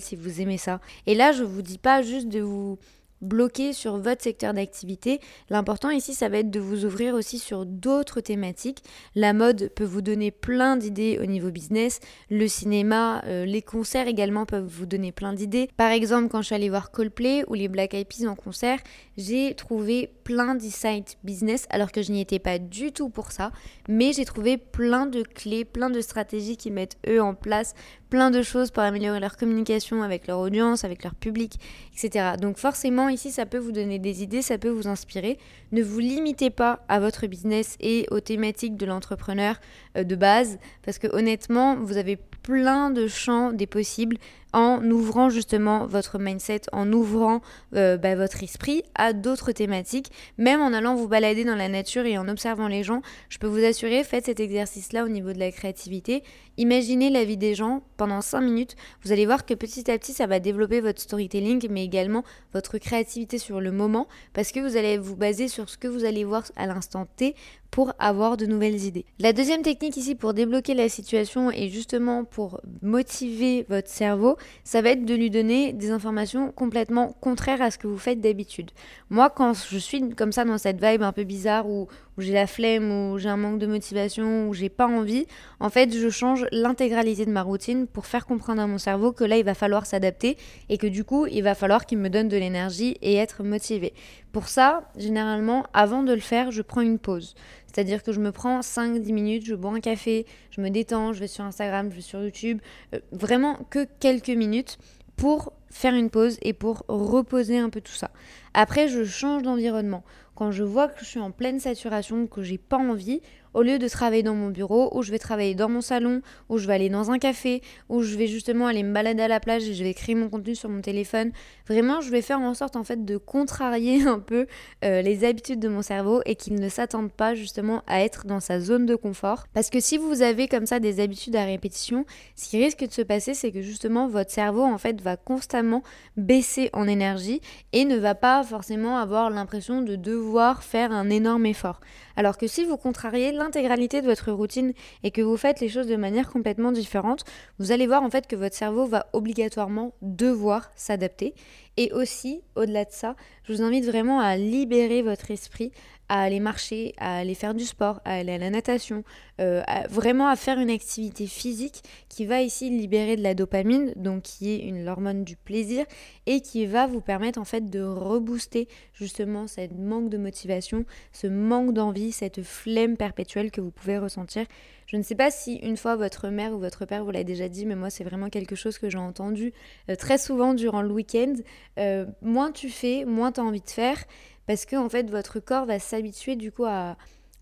si 0.00 0.16
vous 0.16 0.40
aimez 0.40 0.58
ça. 0.58 0.80
Et 1.06 1.14
là, 1.14 1.32
je 1.32 1.44
vous 1.44 1.62
dis 1.62 1.78
pas 1.78 2.02
juste 2.02 2.28
de 2.28 2.40
vous 2.40 2.78
bloqué 3.20 3.72
sur 3.72 3.98
votre 3.98 4.22
secteur 4.22 4.54
d'activité. 4.54 5.20
L'important 5.50 5.90
ici, 5.90 6.14
ça 6.14 6.28
va 6.28 6.38
être 6.38 6.50
de 6.50 6.60
vous 6.60 6.84
ouvrir 6.84 7.14
aussi 7.14 7.38
sur 7.38 7.66
d'autres 7.66 8.20
thématiques. 8.20 8.82
La 9.14 9.32
mode 9.32 9.70
peut 9.74 9.84
vous 9.84 10.02
donner 10.02 10.30
plein 10.30 10.76
d'idées 10.76 11.18
au 11.22 11.26
niveau 11.26 11.50
business. 11.50 12.00
Le 12.30 12.48
cinéma, 12.48 13.22
euh, 13.26 13.44
les 13.44 13.62
concerts 13.62 14.08
également 14.08 14.46
peuvent 14.46 14.66
vous 14.66 14.86
donner 14.86 15.12
plein 15.12 15.32
d'idées. 15.32 15.68
Par 15.76 15.90
exemple, 15.90 16.28
quand 16.28 16.42
je 16.42 16.46
suis 16.46 16.54
allée 16.54 16.68
voir 16.68 16.90
Coldplay 16.90 17.44
ou 17.48 17.54
les 17.54 17.68
Black 17.68 17.94
Eyed 17.94 18.08
Peas 18.08 18.26
en 18.28 18.34
concert, 18.34 18.78
j'ai 19.16 19.54
trouvé 19.54 20.12
plein 20.24 20.54
d'insights 20.54 21.18
business 21.24 21.66
alors 21.70 21.92
que 21.92 22.02
je 22.02 22.12
n'y 22.12 22.20
étais 22.20 22.38
pas 22.38 22.58
du 22.58 22.92
tout 22.92 23.08
pour 23.08 23.32
ça. 23.32 23.52
Mais 23.88 24.12
j'ai 24.12 24.24
trouvé 24.24 24.56
plein 24.58 25.06
de 25.06 25.22
clés, 25.22 25.64
plein 25.64 25.90
de 25.90 26.00
stratégies 26.00 26.56
qui 26.56 26.70
mettent 26.70 26.98
eux 27.08 27.20
en 27.20 27.34
place 27.34 27.74
plein 28.10 28.30
de 28.30 28.42
choses 28.42 28.70
pour 28.70 28.82
améliorer 28.82 29.20
leur 29.20 29.36
communication 29.36 30.02
avec 30.02 30.26
leur 30.26 30.38
audience, 30.38 30.84
avec 30.84 31.02
leur 31.02 31.14
public, 31.14 31.58
etc. 31.92 32.34
Donc 32.40 32.58
forcément, 32.58 33.05
ici, 33.08 33.30
ça 33.30 33.46
peut 33.46 33.58
vous 33.58 33.72
donner 33.72 33.98
des 33.98 34.22
idées, 34.22 34.42
ça 34.42 34.58
peut 34.58 34.68
vous 34.68 34.88
inspirer. 34.88 35.38
Ne 35.72 35.82
vous 35.82 35.98
limitez 35.98 36.50
pas 36.50 36.84
à 36.88 37.00
votre 37.00 37.26
business 37.26 37.76
et 37.80 38.06
aux 38.10 38.20
thématiques 38.20 38.76
de 38.76 38.86
l'entrepreneur 38.86 39.56
euh, 39.96 40.04
de 40.04 40.16
base, 40.16 40.58
parce 40.84 40.98
que 40.98 41.08
honnêtement, 41.14 41.76
vous 41.76 41.96
avez 41.96 42.18
plein 42.46 42.90
de 42.90 43.08
champs 43.08 43.52
des 43.52 43.66
possibles 43.66 44.18
en 44.52 44.82
ouvrant 44.90 45.28
justement 45.28 45.84
votre 45.84 46.18
mindset, 46.18 46.62
en 46.72 46.90
ouvrant 46.92 47.42
euh, 47.74 47.98
bah, 47.98 48.14
votre 48.14 48.42
esprit 48.42 48.84
à 48.94 49.12
d'autres 49.12 49.50
thématiques, 49.52 50.10
même 50.38 50.60
en 50.62 50.72
allant 50.72 50.94
vous 50.94 51.08
balader 51.08 51.44
dans 51.44 51.56
la 51.56 51.68
nature 51.68 52.06
et 52.06 52.16
en 52.16 52.28
observant 52.28 52.68
les 52.68 52.84
gens. 52.84 53.02
Je 53.28 53.38
peux 53.38 53.48
vous 53.48 53.64
assurer, 53.64 54.04
faites 54.04 54.26
cet 54.26 54.40
exercice-là 54.40 55.04
au 55.04 55.08
niveau 55.08 55.32
de 55.32 55.40
la 55.40 55.50
créativité. 55.50 56.22
Imaginez 56.56 57.10
la 57.10 57.24
vie 57.24 57.36
des 57.36 57.54
gens 57.54 57.82
pendant 57.96 58.22
5 58.22 58.40
minutes. 58.40 58.76
Vous 59.02 59.12
allez 59.12 59.26
voir 59.26 59.44
que 59.44 59.52
petit 59.52 59.90
à 59.90 59.98
petit, 59.98 60.12
ça 60.12 60.26
va 60.26 60.38
développer 60.38 60.80
votre 60.80 61.02
storytelling, 61.02 61.66
mais 61.68 61.84
également 61.84 62.22
votre 62.54 62.78
créativité 62.78 63.38
sur 63.38 63.60
le 63.60 63.72
moment, 63.72 64.06
parce 64.32 64.52
que 64.52 64.60
vous 64.60 64.76
allez 64.76 64.96
vous 64.96 65.16
baser 65.16 65.48
sur 65.48 65.68
ce 65.68 65.76
que 65.76 65.88
vous 65.88 66.04
allez 66.04 66.24
voir 66.24 66.44
à 66.56 66.66
l'instant 66.66 67.06
T 67.16 67.34
pour 67.70 67.92
avoir 67.98 68.36
de 68.36 68.46
nouvelles 68.46 68.84
idées. 68.84 69.04
La 69.18 69.32
deuxième 69.32 69.62
technique 69.62 69.96
ici 69.96 70.14
pour 70.14 70.34
débloquer 70.34 70.74
la 70.74 70.88
situation 70.88 71.50
et 71.50 71.68
justement 71.68 72.24
pour 72.24 72.60
motiver 72.82 73.66
votre 73.68 73.88
cerveau, 73.88 74.36
ça 74.64 74.82
va 74.82 74.90
être 74.90 75.04
de 75.04 75.14
lui 75.14 75.30
donner 75.30 75.72
des 75.72 75.90
informations 75.90 76.52
complètement 76.52 77.16
contraires 77.20 77.62
à 77.62 77.70
ce 77.70 77.78
que 77.78 77.86
vous 77.86 77.98
faites 77.98 78.20
d'habitude. 78.20 78.70
Moi, 79.10 79.30
quand 79.30 79.52
je 79.54 79.78
suis 79.78 80.10
comme 80.10 80.32
ça 80.32 80.44
dans 80.44 80.58
cette 80.58 80.82
vibe 80.82 81.02
un 81.02 81.12
peu 81.12 81.24
bizarre 81.24 81.68
où, 81.68 81.88
où 82.16 82.20
j'ai 82.20 82.32
la 82.32 82.46
flemme, 82.46 82.90
où 82.90 83.18
j'ai 83.18 83.28
un 83.28 83.36
manque 83.36 83.58
de 83.58 83.66
motivation, 83.66 84.48
où 84.48 84.54
j'ai 84.54 84.68
pas 84.68 84.86
envie, 84.86 85.26
en 85.60 85.70
fait, 85.70 85.94
je 85.94 86.08
change 86.08 86.46
l'intégralité 86.52 87.26
de 87.26 87.30
ma 87.30 87.42
routine 87.42 87.86
pour 87.86 88.06
faire 88.06 88.26
comprendre 88.26 88.62
à 88.62 88.66
mon 88.66 88.78
cerveau 88.78 89.12
que 89.12 89.24
là, 89.24 89.36
il 89.36 89.44
va 89.44 89.54
falloir 89.54 89.86
s'adapter 89.86 90.36
et 90.68 90.78
que 90.78 90.86
du 90.86 91.04
coup, 91.04 91.26
il 91.26 91.42
va 91.42 91.54
falloir 91.54 91.86
qu'il 91.86 91.98
me 91.98 92.08
donne 92.08 92.28
de 92.28 92.36
l'énergie 92.36 92.96
et 93.02 93.16
être 93.16 93.42
motivé. 93.42 93.92
Pour 94.32 94.48
ça, 94.48 94.90
généralement, 94.96 95.66
avant 95.72 96.02
de 96.02 96.12
le 96.12 96.20
faire, 96.20 96.50
je 96.50 96.62
prends 96.62 96.82
une 96.82 96.98
pause. 96.98 97.34
C'est-à-dire 97.66 98.02
que 98.02 98.12
je 98.12 98.20
me 98.20 98.32
prends 98.32 98.60
5-10 98.60 99.12
minutes, 99.12 99.44
je 99.44 99.54
bois 99.54 99.72
un 99.72 99.80
café, 99.80 100.26
je 100.50 100.60
me 100.60 100.70
détends, 100.70 101.12
je 101.12 101.20
vais 101.20 101.26
sur 101.26 101.44
Instagram, 101.44 101.90
je 101.90 101.96
vais 101.96 102.02
sur 102.02 102.22
YouTube, 102.22 102.60
euh, 102.94 103.00
vraiment 103.12 103.56
que 103.70 103.86
quelques 104.00 104.30
minutes 104.30 104.78
pour 105.16 105.52
faire 105.70 105.94
une 105.94 106.10
pause 106.10 106.38
et 106.42 106.52
pour 106.52 106.84
reposer 106.88 107.58
un 107.58 107.70
peu 107.70 107.80
tout 107.80 107.92
ça. 107.92 108.10
Après, 108.54 108.88
je 108.88 109.04
change 109.04 109.42
d'environnement. 109.42 110.04
Quand 110.36 110.50
je 110.50 110.62
vois 110.62 110.88
que 110.88 111.00
je 111.00 111.06
suis 111.06 111.18
en 111.18 111.30
pleine 111.30 111.58
saturation, 111.58 112.26
que 112.26 112.42
j'ai 112.42 112.58
pas 112.58 112.76
envie, 112.76 113.22
au 113.56 113.62
lieu 113.62 113.78
de 113.78 113.88
travailler 113.88 114.22
dans 114.22 114.34
mon 114.34 114.50
bureau, 114.50 114.94
ou 114.94 115.02
je 115.02 115.10
vais 115.10 115.18
travailler 115.18 115.54
dans 115.54 115.70
mon 115.70 115.80
salon, 115.80 116.20
ou 116.50 116.58
je 116.58 116.66
vais 116.66 116.74
aller 116.74 116.90
dans 116.90 117.10
un 117.10 117.18
café, 117.18 117.62
ou 117.88 118.02
je 118.02 118.14
vais 118.14 118.26
justement 118.26 118.66
aller 118.66 118.82
me 118.82 118.92
balader 118.92 119.22
à 119.22 119.28
la 119.28 119.40
plage 119.40 119.66
et 119.66 119.72
je 119.72 119.82
vais 119.82 119.94
créer 119.94 120.14
mon 120.14 120.28
contenu 120.28 120.54
sur 120.54 120.68
mon 120.68 120.82
téléphone. 120.82 121.32
Vraiment, 121.66 122.02
je 122.02 122.10
vais 122.10 122.20
faire 122.20 122.38
en 122.38 122.52
sorte 122.52 122.76
en 122.76 122.84
fait 122.84 123.06
de 123.06 123.16
contrarier 123.16 124.02
un 124.06 124.18
peu 124.18 124.46
euh, 124.84 125.00
les 125.00 125.24
habitudes 125.24 125.58
de 125.58 125.68
mon 125.68 125.80
cerveau 125.80 126.20
et 126.26 126.36
qu'il 126.36 126.56
ne 126.56 126.68
s'attende 126.68 127.10
pas 127.10 127.34
justement 127.34 127.82
à 127.86 128.02
être 128.02 128.26
dans 128.26 128.40
sa 128.40 128.60
zone 128.60 128.84
de 128.84 128.94
confort. 128.94 129.46
Parce 129.54 129.70
que 129.70 129.80
si 129.80 129.96
vous 129.96 130.20
avez 130.20 130.48
comme 130.48 130.66
ça 130.66 130.78
des 130.78 131.00
habitudes 131.00 131.36
à 131.36 131.46
répétition, 131.46 132.04
ce 132.34 132.50
qui 132.50 132.62
risque 132.62 132.86
de 132.86 132.92
se 132.92 133.00
passer, 133.00 133.32
c'est 133.32 133.52
que 133.52 133.62
justement 133.62 134.06
votre 134.06 134.30
cerveau 134.30 134.64
en 134.64 134.76
fait 134.76 135.00
va 135.00 135.16
constamment 135.16 135.82
baisser 136.18 136.68
en 136.74 136.86
énergie 136.86 137.40
et 137.72 137.86
ne 137.86 137.96
va 137.96 138.14
pas 138.14 138.42
forcément 138.44 138.98
avoir 138.98 139.30
l'impression 139.30 139.80
de 139.80 139.96
devoir 139.96 140.62
faire 140.62 140.92
un 140.92 141.08
énorme 141.08 141.46
effort. 141.46 141.80
Alors 142.16 142.36
que 142.36 142.46
si 142.46 142.64
vous 142.64 142.76
contrariez 142.76 143.32
de 143.50 144.06
votre 144.06 144.32
routine 144.32 144.72
et 145.02 145.10
que 145.10 145.22
vous 145.22 145.36
faites 145.36 145.60
les 145.60 145.68
choses 145.68 145.86
de 145.86 145.96
manière 145.96 146.30
complètement 146.30 146.72
différente, 146.72 147.24
vous 147.58 147.72
allez 147.72 147.86
voir 147.86 148.02
en 148.02 148.10
fait 148.10 148.26
que 148.26 148.36
votre 148.36 148.54
cerveau 148.54 148.86
va 148.86 149.06
obligatoirement 149.12 149.94
devoir 150.02 150.70
s'adapter. 150.74 151.34
Et 151.76 151.92
aussi, 151.92 152.42
au-delà 152.54 152.84
de 152.84 152.92
ça, 152.92 153.16
je 153.44 153.52
vous 153.52 153.62
invite 153.62 153.84
vraiment 153.84 154.20
à 154.20 154.36
libérer 154.36 155.02
votre 155.02 155.30
esprit 155.30 155.72
à 156.08 156.22
aller 156.22 156.40
marcher, 156.40 156.94
à 156.98 157.18
aller 157.18 157.34
faire 157.34 157.54
du 157.54 157.64
sport, 157.64 158.00
à 158.04 158.14
aller 158.14 158.32
à 158.32 158.38
la 158.38 158.50
natation, 158.50 159.04
euh, 159.40 159.62
vraiment 159.90 160.28
à 160.28 160.36
faire 160.36 160.58
une 160.58 160.70
activité 160.70 161.26
physique 161.26 161.82
qui 162.08 162.26
va 162.26 162.42
ici 162.42 162.70
libérer 162.70 163.16
de 163.16 163.22
la 163.22 163.34
dopamine, 163.34 163.92
donc 163.96 164.22
qui 164.22 164.52
est 164.52 164.58
une 164.58 164.88
hormone 164.88 165.24
du 165.24 165.36
plaisir 165.36 165.84
et 166.26 166.40
qui 166.40 166.66
va 166.66 166.86
vous 166.86 167.00
permettre 167.00 167.40
en 167.40 167.44
fait 167.44 167.68
de 167.68 167.82
rebooster 167.82 168.68
justement 168.92 169.46
cette 169.46 169.76
manque 169.76 170.10
de 170.10 170.18
motivation, 170.18 170.84
ce 171.12 171.26
manque 171.26 171.72
d'envie, 171.72 172.12
cette 172.12 172.42
flemme 172.42 172.96
perpétuelle 172.96 173.50
que 173.50 173.60
vous 173.60 173.70
pouvez 173.70 173.98
ressentir. 173.98 174.46
Je 174.86 174.96
ne 174.96 175.02
sais 175.02 175.16
pas 175.16 175.32
si 175.32 175.56
une 175.56 175.76
fois 175.76 175.96
votre 175.96 176.28
mère 176.28 176.52
ou 176.52 176.58
votre 176.58 176.86
père 176.86 177.04
vous 177.04 177.10
l'a 177.10 177.24
déjà 177.24 177.48
dit, 177.48 177.66
mais 177.66 177.74
moi 177.74 177.90
c'est 177.90 178.04
vraiment 178.04 178.30
quelque 178.30 178.54
chose 178.54 178.78
que 178.78 178.88
j'ai 178.88 178.98
entendu 178.98 179.52
euh, 179.90 179.96
très 179.96 180.16
souvent 180.16 180.54
durant 180.54 180.82
le 180.82 180.92
week-end. 180.92 181.34
Euh, 181.78 182.06
moins 182.22 182.52
tu 182.52 182.68
fais, 182.68 183.04
moins 183.04 183.32
tu 183.32 183.40
as 183.40 183.44
envie 183.44 183.60
de 183.60 183.70
faire 183.70 183.98
parce 184.46 184.64
que 184.64 184.76
en 184.76 184.88
fait 184.88 185.10
votre 185.10 185.40
corps 185.40 185.66
va 185.66 185.78
s'habituer 185.78 186.36
du 186.36 186.52
coup 186.52 186.64
à 186.64 186.96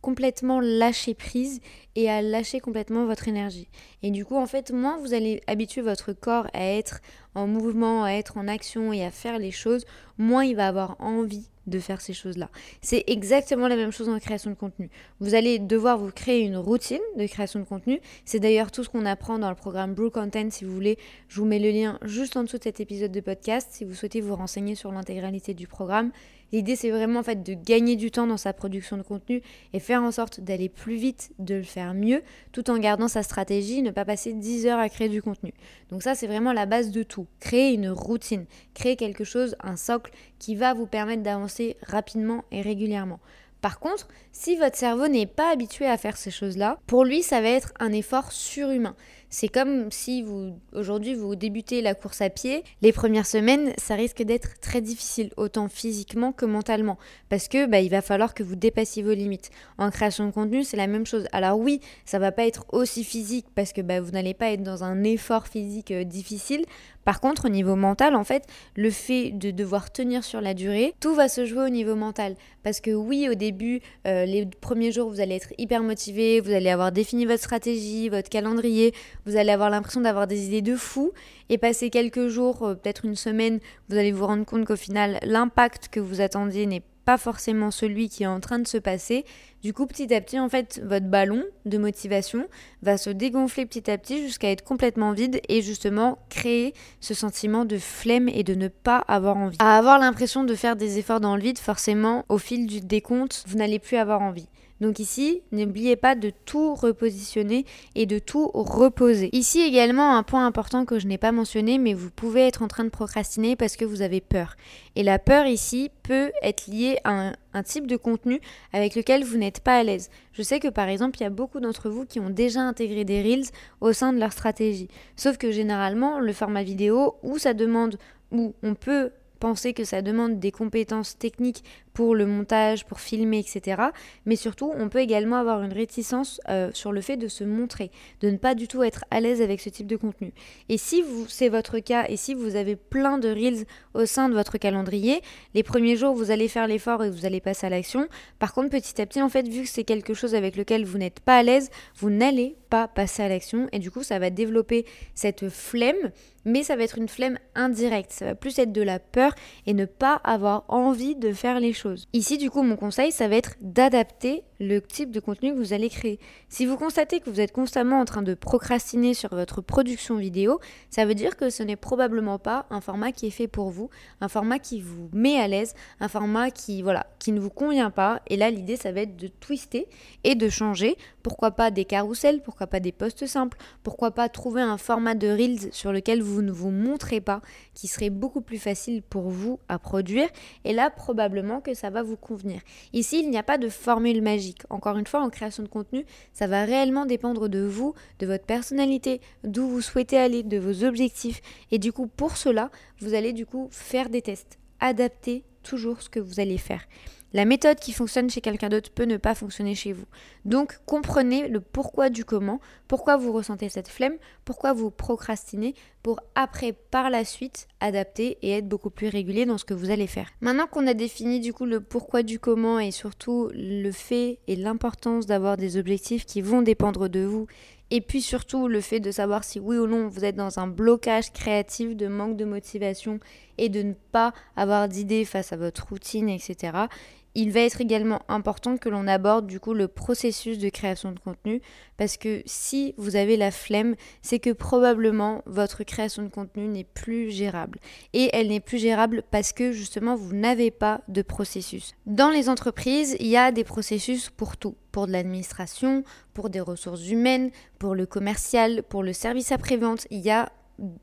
complètement 0.04 0.60
lâcher 0.60 1.14
prise 1.14 1.60
et 1.96 2.10
à 2.10 2.20
lâcher 2.20 2.60
complètement 2.60 3.06
votre 3.06 3.26
énergie. 3.26 3.68
Et 4.02 4.10
du 4.10 4.26
coup, 4.26 4.36
en 4.36 4.44
fait, 4.44 4.70
moins 4.70 4.98
vous 4.98 5.14
allez 5.14 5.40
habituer 5.46 5.80
votre 5.80 6.12
corps 6.12 6.46
à 6.52 6.62
être 6.62 7.00
en 7.34 7.46
mouvement, 7.46 8.04
à 8.04 8.10
être 8.10 8.36
en 8.36 8.46
action 8.46 8.92
et 8.92 9.02
à 9.02 9.10
faire 9.10 9.38
les 9.38 9.50
choses, 9.50 9.86
moins 10.18 10.44
il 10.44 10.56
va 10.56 10.68
avoir 10.68 11.00
envie 11.00 11.48
de 11.66 11.78
faire 11.78 12.02
ces 12.02 12.12
choses-là. 12.12 12.50
C'est 12.82 13.04
exactement 13.06 13.66
la 13.66 13.76
même 13.76 13.92
chose 13.92 14.10
en 14.10 14.18
création 14.18 14.50
de 14.50 14.56
contenu. 14.56 14.90
Vous 15.20 15.34
allez 15.34 15.58
devoir 15.58 15.96
vous 15.96 16.10
créer 16.10 16.40
une 16.40 16.58
routine 16.58 17.00
de 17.16 17.26
création 17.26 17.60
de 17.60 17.64
contenu. 17.64 18.00
C'est 18.26 18.40
d'ailleurs 18.40 18.70
tout 18.70 18.84
ce 18.84 18.90
qu'on 18.90 19.06
apprend 19.06 19.38
dans 19.38 19.48
le 19.48 19.56
programme 19.56 19.94
Brew 19.94 20.10
Content. 20.10 20.50
Si 20.50 20.66
vous 20.66 20.74
voulez, 20.74 20.98
je 21.28 21.40
vous 21.40 21.46
mets 21.46 21.58
le 21.58 21.70
lien 21.70 21.98
juste 22.02 22.36
en 22.36 22.42
dessous 22.42 22.58
de 22.58 22.64
cet 22.64 22.80
épisode 22.80 23.12
de 23.12 23.20
podcast 23.20 23.68
si 23.72 23.84
vous 23.84 23.94
souhaitez 23.94 24.20
vous 24.20 24.36
renseigner 24.36 24.74
sur 24.74 24.92
l'intégralité 24.92 25.54
du 25.54 25.66
programme. 25.66 26.12
L'idée, 26.54 26.76
c'est 26.76 26.92
vraiment 26.92 27.18
en 27.18 27.22
fait 27.24 27.42
de 27.42 27.52
gagner 27.52 27.96
du 27.96 28.12
temps 28.12 28.28
dans 28.28 28.36
sa 28.36 28.52
production 28.52 28.96
de 28.96 29.02
contenu 29.02 29.42
et 29.72 29.80
faire 29.80 30.04
en 30.04 30.12
sorte 30.12 30.38
d'aller 30.38 30.68
plus 30.68 30.94
vite, 30.94 31.32
de 31.40 31.56
le 31.56 31.64
faire 31.64 31.94
mieux, 31.94 32.22
tout 32.52 32.70
en 32.70 32.78
gardant 32.78 33.08
sa 33.08 33.24
stratégie, 33.24 33.82
ne 33.82 33.90
pas 33.90 34.04
passer 34.04 34.32
10 34.34 34.68
heures 34.68 34.78
à 34.78 34.88
créer 34.88 35.08
du 35.08 35.20
contenu. 35.20 35.52
Donc 35.90 36.04
ça, 36.04 36.14
c'est 36.14 36.28
vraiment 36.28 36.52
la 36.52 36.66
base 36.66 36.92
de 36.92 37.02
tout. 37.02 37.26
Créer 37.40 37.74
une 37.74 37.88
routine, 37.88 38.46
créer 38.72 38.94
quelque 38.94 39.24
chose, 39.24 39.56
un 39.64 39.76
socle 39.76 40.12
qui 40.38 40.54
va 40.54 40.74
vous 40.74 40.86
permettre 40.86 41.24
d'avancer 41.24 41.76
rapidement 41.82 42.44
et 42.52 42.62
régulièrement. 42.62 43.18
Par 43.60 43.80
contre, 43.80 44.06
si 44.30 44.54
votre 44.54 44.76
cerveau 44.76 45.08
n'est 45.08 45.26
pas 45.26 45.50
habitué 45.50 45.86
à 45.86 45.98
faire 45.98 46.16
ces 46.16 46.30
choses-là, 46.30 46.78
pour 46.86 47.04
lui, 47.04 47.24
ça 47.24 47.40
va 47.40 47.48
être 47.48 47.72
un 47.80 47.90
effort 47.90 48.30
surhumain. 48.30 48.94
C'est 49.36 49.48
comme 49.48 49.90
si 49.90 50.22
vous 50.22 50.60
aujourd'hui 50.74 51.16
vous 51.16 51.34
débutez 51.34 51.82
la 51.82 51.96
course 51.96 52.20
à 52.20 52.30
pied, 52.30 52.62
les 52.82 52.92
premières 52.92 53.26
semaines, 53.26 53.72
ça 53.78 53.96
risque 53.96 54.22
d'être 54.22 54.60
très 54.60 54.80
difficile 54.80 55.32
autant 55.36 55.66
physiquement 55.68 56.30
que 56.30 56.44
mentalement 56.44 56.98
parce 57.30 57.48
que 57.48 57.66
bah, 57.66 57.80
il 57.80 57.90
va 57.90 58.00
falloir 58.00 58.32
que 58.32 58.44
vous 58.44 58.54
dépassiez 58.54 59.02
vos 59.02 59.12
limites. 59.12 59.50
En 59.76 59.90
création 59.90 60.24
de 60.24 60.30
contenu, 60.30 60.62
c'est 60.62 60.76
la 60.76 60.86
même 60.86 61.04
chose. 61.04 61.26
Alors 61.32 61.58
oui, 61.58 61.80
ça 62.04 62.20
va 62.20 62.30
pas 62.30 62.46
être 62.46 62.64
aussi 62.72 63.02
physique 63.02 63.46
parce 63.56 63.72
que 63.72 63.80
bah, 63.80 64.00
vous 64.00 64.12
n'allez 64.12 64.34
pas 64.34 64.52
être 64.52 64.62
dans 64.62 64.84
un 64.84 65.02
effort 65.02 65.48
physique 65.48 65.90
euh, 65.90 66.04
difficile. 66.04 66.64
Par 67.04 67.20
contre, 67.20 67.46
au 67.46 67.48
niveau 67.48 67.76
mental, 67.76 68.16
en 68.16 68.24
fait, 68.24 68.44
le 68.76 68.90
fait 68.90 69.30
de 69.30 69.50
devoir 69.50 69.92
tenir 69.92 70.24
sur 70.24 70.40
la 70.40 70.54
durée, 70.54 70.94
tout 71.00 71.14
va 71.14 71.28
se 71.28 71.44
jouer 71.44 71.64
au 71.64 71.68
niveau 71.68 71.94
mental. 71.94 72.34
Parce 72.62 72.80
que 72.80 72.90
oui, 72.90 73.28
au 73.30 73.34
début, 73.34 73.80
euh, 74.06 74.24
les 74.24 74.46
premiers 74.46 74.92
jours, 74.92 75.10
vous 75.10 75.20
allez 75.20 75.36
être 75.36 75.52
hyper 75.58 75.82
motivé, 75.82 76.40
vous 76.40 76.52
allez 76.52 76.70
avoir 76.70 76.92
défini 76.92 77.26
votre 77.26 77.42
stratégie, 77.42 78.08
votre 78.08 78.28
calendrier, 78.28 78.94
vous 79.26 79.36
allez 79.36 79.50
avoir 79.50 79.70
l'impression 79.70 80.00
d'avoir 80.00 80.26
des 80.26 80.46
idées 80.46 80.62
de 80.62 80.76
fou 80.76 81.12
et 81.48 81.58
passer 81.58 81.90
quelques 81.90 82.28
jours, 82.28 82.62
euh, 82.62 82.74
peut-être 82.74 83.04
une 83.04 83.16
semaine, 83.16 83.60
vous 83.88 83.96
allez 83.96 84.12
vous 84.12 84.26
rendre 84.26 84.44
compte 84.44 84.64
qu'au 84.64 84.76
final, 84.76 85.18
l'impact 85.22 85.88
que 85.88 86.00
vous 86.00 86.20
attendiez 86.20 86.66
n'est 86.66 86.80
pas 86.80 86.93
forcément 87.18 87.70
celui 87.70 88.08
qui 88.08 88.22
est 88.22 88.26
en 88.26 88.40
train 88.40 88.58
de 88.58 88.66
se 88.66 88.78
passer. 88.78 89.24
Du 89.62 89.72
coup, 89.72 89.86
petit 89.86 90.12
à 90.14 90.20
petit, 90.20 90.38
en 90.38 90.48
fait, 90.48 90.80
votre 90.84 91.06
ballon 91.06 91.42
de 91.64 91.78
motivation 91.78 92.46
va 92.82 92.98
se 92.98 93.10
dégonfler 93.10 93.66
petit 93.66 93.90
à 93.90 93.98
petit 93.98 94.20
jusqu'à 94.22 94.50
être 94.50 94.64
complètement 94.64 95.12
vide 95.12 95.40
et 95.48 95.62
justement 95.62 96.18
créer 96.28 96.74
ce 97.00 97.14
sentiment 97.14 97.64
de 97.64 97.78
flemme 97.78 98.28
et 98.28 98.42
de 98.42 98.54
ne 98.54 98.68
pas 98.68 98.98
avoir 98.98 99.36
envie. 99.36 99.56
À 99.60 99.78
avoir 99.78 99.98
l'impression 99.98 100.44
de 100.44 100.54
faire 100.54 100.76
des 100.76 100.98
efforts 100.98 101.20
dans 101.20 101.36
le 101.36 101.42
vide, 101.42 101.58
forcément, 101.58 102.24
au 102.28 102.38
fil 102.38 102.66
du 102.66 102.80
décompte, 102.80 103.44
vous 103.46 103.56
n'allez 103.56 103.78
plus 103.78 103.96
avoir 103.96 104.20
envie. 104.20 104.48
Donc 104.84 104.98
ici, 104.98 105.40
n'oubliez 105.50 105.96
pas 105.96 106.14
de 106.14 106.30
tout 106.44 106.74
repositionner 106.74 107.64
et 107.94 108.04
de 108.04 108.18
tout 108.18 108.50
reposer. 108.52 109.30
Ici 109.32 109.62
également, 109.62 110.14
un 110.14 110.22
point 110.22 110.44
important 110.44 110.84
que 110.84 110.98
je 110.98 111.06
n'ai 111.06 111.16
pas 111.16 111.32
mentionné, 111.32 111.78
mais 111.78 111.94
vous 111.94 112.10
pouvez 112.10 112.46
être 112.46 112.60
en 112.60 112.68
train 112.68 112.84
de 112.84 112.90
procrastiner 112.90 113.56
parce 113.56 113.78
que 113.78 113.86
vous 113.86 114.02
avez 114.02 114.20
peur. 114.20 114.56
Et 114.94 115.02
la 115.02 115.18
peur 115.18 115.46
ici 115.46 115.90
peut 116.02 116.32
être 116.42 116.66
liée 116.66 116.98
à 117.04 117.32
un, 117.54 117.62
type 117.62 117.86
de 117.86 117.96
contenu 117.96 118.40
avec 118.74 118.94
lequel 118.94 119.24
vous 119.24 119.38
n'êtes 119.38 119.60
pas 119.60 119.78
à 119.78 119.82
l'aise. 119.82 120.10
Je 120.34 120.42
sais 120.42 120.60
que 120.60 120.68
par 120.68 120.88
exemple, 120.88 121.16
il 121.18 121.22
y 121.22 121.26
a 121.26 121.30
beaucoup 121.30 121.60
d'entre 121.60 121.88
vous 121.88 122.04
qui 122.04 122.20
ont 122.20 122.28
déjà 122.28 122.60
intégré 122.60 123.06
des 123.06 123.22
Reels 123.22 123.46
au 123.80 123.94
sein 123.94 124.12
de 124.12 124.18
leur 124.18 124.32
stratégie. 124.32 124.88
Sauf 125.16 125.38
que 125.38 125.50
généralement, 125.50 126.20
le 126.20 126.34
format 126.34 126.62
vidéo, 126.62 127.14
où 127.22 127.38
ça 127.38 127.54
demande, 127.54 127.96
où 128.32 128.54
on 128.62 128.74
peut 128.74 129.12
penser 129.44 129.74
que 129.74 129.84
ça 129.84 130.00
demande 130.00 130.40
des 130.40 130.50
compétences 130.50 131.18
techniques 131.18 131.64
pour 131.92 132.14
le 132.14 132.24
montage, 132.24 132.86
pour 132.86 132.98
filmer, 132.98 133.40
etc. 133.40 133.82
Mais 134.24 134.36
surtout, 134.36 134.72
on 134.74 134.88
peut 134.88 135.00
également 135.00 135.36
avoir 135.36 135.62
une 135.62 135.72
réticence 135.74 136.40
euh, 136.48 136.70
sur 136.72 136.92
le 136.92 137.02
fait 137.02 137.18
de 137.18 137.28
se 137.28 137.44
montrer, 137.44 137.90
de 138.22 138.30
ne 138.30 138.38
pas 138.38 138.54
du 138.54 138.68
tout 138.68 138.82
être 138.82 139.04
à 139.10 139.20
l'aise 139.20 139.42
avec 139.42 139.60
ce 139.60 139.68
type 139.68 139.86
de 139.86 139.96
contenu. 139.96 140.32
Et 140.70 140.78
si 140.78 141.04
c'est 141.28 141.50
votre 141.50 141.78
cas 141.78 142.06
et 142.08 142.16
si 142.16 142.32
vous 142.32 142.56
avez 142.56 142.74
plein 142.74 143.18
de 143.18 143.28
reels 143.28 143.66
au 143.92 144.06
sein 144.06 144.30
de 144.30 144.34
votre 144.34 144.56
calendrier, 144.56 145.20
les 145.52 145.62
premiers 145.62 145.96
jours, 145.96 146.14
vous 146.14 146.30
allez 146.30 146.48
faire 146.48 146.66
l'effort 146.66 147.04
et 147.04 147.10
vous 147.10 147.26
allez 147.26 147.40
passer 147.40 147.66
à 147.66 147.70
l'action. 147.70 148.08
Par 148.38 148.54
contre, 148.54 148.70
petit 148.70 148.98
à 148.98 149.04
petit, 149.04 149.20
en 149.20 149.28
fait, 149.28 149.46
vu 149.46 149.64
que 149.64 149.68
c'est 149.68 149.84
quelque 149.84 150.14
chose 150.14 150.34
avec 150.34 150.56
lequel 150.56 150.86
vous 150.86 150.96
n'êtes 150.96 151.20
pas 151.20 151.36
à 151.36 151.42
l'aise, 151.42 151.68
vous 151.96 152.08
n'allez 152.08 152.56
pas 152.70 152.88
passer 152.88 153.22
à 153.22 153.28
l'action 153.28 153.68
et 153.72 153.78
du 153.78 153.90
coup, 153.90 154.02
ça 154.02 154.18
va 154.18 154.30
développer 154.30 154.86
cette 155.14 155.50
flemme 155.50 156.12
mais 156.44 156.62
ça 156.62 156.76
va 156.76 156.82
être 156.82 156.98
une 156.98 157.08
flemme 157.08 157.38
indirecte. 157.54 158.12
Ça 158.12 158.26
va 158.26 158.34
plus 158.34 158.58
être 158.58 158.72
de 158.72 158.82
la 158.82 158.98
peur 158.98 159.34
et 159.66 159.74
ne 159.74 159.84
pas 159.84 160.20
avoir 160.24 160.64
envie 160.68 161.16
de 161.16 161.32
faire 161.32 161.60
les 161.60 161.72
choses. 161.72 162.08
Ici, 162.12 162.38
du 162.38 162.50
coup, 162.50 162.62
mon 162.62 162.76
conseil, 162.76 163.12
ça 163.12 163.28
va 163.28 163.36
être 163.36 163.54
d'adapter 163.60 164.44
le 164.60 164.80
type 164.80 165.10
de 165.10 165.20
contenu 165.20 165.52
que 165.52 165.58
vous 165.58 165.72
allez 165.72 165.88
créer. 165.88 166.18
Si 166.48 166.66
vous 166.66 166.76
constatez 166.76 167.20
que 167.20 167.28
vous 167.28 167.40
êtes 167.40 167.52
constamment 167.52 168.00
en 168.00 168.04
train 168.04 168.22
de 168.22 168.34
procrastiner 168.34 169.14
sur 169.14 169.30
votre 169.30 169.60
production 169.60 170.16
vidéo, 170.16 170.60
ça 170.90 171.04
veut 171.04 171.14
dire 171.14 171.36
que 171.36 171.50
ce 171.50 171.62
n'est 171.62 171.76
probablement 171.76 172.38
pas 172.38 172.66
un 172.70 172.80
format 172.80 173.12
qui 173.12 173.26
est 173.26 173.30
fait 173.30 173.48
pour 173.48 173.70
vous, 173.70 173.90
un 174.20 174.28
format 174.28 174.58
qui 174.58 174.80
vous 174.80 175.10
met 175.12 175.38
à 175.38 175.48
l'aise, 175.48 175.74
un 176.00 176.08
format 176.08 176.50
qui 176.50 176.82
ne 176.82 177.40
vous 177.40 177.50
convient 177.50 177.90
pas 177.90 178.22
et 178.28 178.36
là 178.36 178.50
l'idée 178.50 178.76
ça 178.76 178.92
va 178.92 179.02
être 179.02 179.16
de 179.16 179.28
twister 179.28 179.88
et 180.22 180.34
de 180.34 180.48
changer, 180.48 180.96
pourquoi 181.24 181.52
pas 181.52 181.72
des 181.72 181.86
carousels, 181.86 182.42
pourquoi 182.42 182.68
pas 182.68 182.80
des 182.80 182.92
posts 182.92 183.26
simples, 183.26 183.58
pourquoi 183.82 184.12
pas 184.12 184.28
trouver 184.28 184.60
un 184.60 184.76
format 184.76 185.14
de 185.14 185.26
reels 185.26 185.72
sur 185.72 185.90
lequel 185.90 186.22
vous 186.22 186.42
ne 186.42 186.52
vous 186.52 186.70
montrez 186.70 187.20
pas 187.20 187.40
qui 187.72 187.88
serait 187.88 188.10
beaucoup 188.10 188.42
plus 188.42 188.58
facile 188.58 189.02
pour 189.02 189.30
vous 189.30 189.58
à 189.68 189.78
produire 189.78 190.28
et 190.64 190.74
là 190.74 190.90
probablement 190.90 191.62
que 191.62 191.72
ça 191.72 191.88
va 191.88 192.02
vous 192.02 192.18
convenir. 192.18 192.60
Ici, 192.92 193.20
il 193.20 193.30
n'y 193.30 193.38
a 193.38 193.42
pas 193.42 193.58
de 193.58 193.70
formule 193.70 194.20
magique 194.20 194.62
encore 194.68 194.98
une 194.98 195.06
fois, 195.06 195.22
en 195.22 195.30
création 195.30 195.62
de 195.62 195.68
contenu, 195.68 196.04
ça 196.34 196.46
va 196.46 196.64
réellement 196.64 197.06
dépendre 197.06 197.48
de 197.48 197.60
vous, 197.60 197.94
de 198.18 198.26
votre 198.26 198.44
personnalité, 198.44 199.22
d'où 199.44 199.66
vous 199.66 199.80
souhaitez 199.80 200.18
aller, 200.18 200.42
de 200.42 200.58
vos 200.58 200.84
objectifs. 200.84 201.40
Et 201.70 201.78
du 201.78 201.90
coup, 201.90 202.06
pour 202.06 202.36
cela, 202.36 202.70
vous 203.00 203.14
allez 203.14 203.32
du 203.32 203.46
coup 203.46 203.68
faire 203.70 204.10
des 204.10 204.20
tests, 204.20 204.58
adapter 204.78 205.42
toujours 205.62 206.02
ce 206.02 206.10
que 206.10 206.20
vous 206.20 206.38
allez 206.38 206.58
faire. 206.58 206.84
La 207.34 207.44
méthode 207.44 207.80
qui 207.80 207.92
fonctionne 207.92 208.30
chez 208.30 208.40
quelqu'un 208.40 208.68
d'autre 208.68 208.92
peut 208.92 209.06
ne 209.06 209.16
pas 209.16 209.34
fonctionner 209.34 209.74
chez 209.74 209.92
vous. 209.92 210.04
Donc 210.44 210.78
comprenez 210.86 211.48
le 211.48 211.60
pourquoi 211.60 212.08
du 212.08 212.24
comment, 212.24 212.60
pourquoi 212.86 213.16
vous 213.16 213.32
ressentez 213.32 213.68
cette 213.68 213.88
flemme, 213.88 214.14
pourquoi 214.44 214.72
vous 214.72 214.92
procrastinez, 214.92 215.74
pour 216.04 216.20
après 216.36 216.72
par 216.72 217.10
la 217.10 217.24
suite 217.24 217.66
adapter 217.80 218.38
et 218.42 218.52
être 218.52 218.68
beaucoup 218.68 218.90
plus 218.90 219.08
régulier 219.08 219.46
dans 219.46 219.58
ce 219.58 219.64
que 219.64 219.74
vous 219.74 219.90
allez 219.90 220.06
faire. 220.06 220.28
Maintenant 220.42 220.68
qu'on 220.68 220.86
a 220.86 220.94
défini 220.94 221.40
du 221.40 221.52
coup 221.52 221.64
le 221.64 221.80
pourquoi 221.80 222.22
du 222.22 222.38
comment 222.38 222.78
et 222.78 222.92
surtout 222.92 223.50
le 223.52 223.90
fait 223.90 224.38
et 224.46 224.54
l'importance 224.54 225.26
d'avoir 225.26 225.56
des 225.56 225.76
objectifs 225.76 226.26
qui 226.26 226.40
vont 226.40 226.62
dépendre 226.62 227.08
de 227.08 227.24
vous 227.24 227.48
et 227.90 228.00
puis 228.00 228.22
surtout 228.22 228.68
le 228.68 228.80
fait 228.80 229.00
de 229.00 229.10
savoir 229.10 229.42
si 229.42 229.58
oui 229.58 229.76
ou 229.76 229.86
non 229.88 230.06
vous 230.08 230.24
êtes 230.24 230.36
dans 230.36 230.60
un 230.60 230.68
blocage 230.68 231.32
créatif 231.32 231.96
de 231.96 232.06
manque 232.06 232.36
de 232.36 232.44
motivation 232.44 233.18
et 233.58 233.68
de 233.68 233.82
ne 233.82 233.94
pas 234.12 234.32
avoir 234.56 234.88
d'idées 234.88 235.24
face 235.24 235.52
à 235.52 235.56
votre 235.56 235.88
routine, 235.88 236.28
etc 236.28 236.86
il 237.34 237.50
va 237.50 237.60
être 237.60 237.80
également 237.80 238.22
important 238.28 238.76
que 238.76 238.88
l'on 238.88 239.06
aborde 239.06 239.46
du 239.46 239.60
coup 239.60 239.74
le 239.74 239.88
processus 239.88 240.58
de 240.58 240.68
création 240.68 241.12
de 241.12 241.18
contenu 241.18 241.60
parce 241.96 242.16
que 242.16 242.42
si 242.46 242.94
vous 242.96 243.16
avez 243.16 243.36
la 243.36 243.50
flemme, 243.50 243.94
c'est 244.22 244.38
que 244.38 244.50
probablement 244.50 245.42
votre 245.46 245.84
création 245.84 246.22
de 246.22 246.28
contenu 246.28 246.66
n'est 246.68 246.84
plus 246.84 247.30
gérable. 247.30 247.78
Et 248.12 248.30
elle 248.32 248.48
n'est 248.48 248.60
plus 248.60 248.78
gérable 248.78 249.22
parce 249.30 249.52
que 249.52 249.72
justement 249.72 250.16
vous 250.16 250.34
n'avez 250.34 250.70
pas 250.70 251.00
de 251.08 251.22
processus. 251.22 251.94
Dans 252.06 252.30
les 252.30 252.48
entreprises, 252.48 253.16
il 253.20 253.28
y 253.28 253.36
a 253.36 253.52
des 253.52 253.64
processus 253.64 254.30
pour 254.30 254.56
tout. 254.56 254.74
Pour 254.92 255.06
de 255.06 255.12
l'administration, 255.12 256.04
pour 256.34 256.50
des 256.50 256.60
ressources 256.60 257.08
humaines, 257.08 257.50
pour 257.78 257.94
le 257.94 258.06
commercial, 258.06 258.84
pour 258.84 259.02
le 259.02 259.12
service 259.12 259.50
après-vente, 259.50 260.06
il 260.10 260.20
y 260.20 260.30
a 260.30 260.50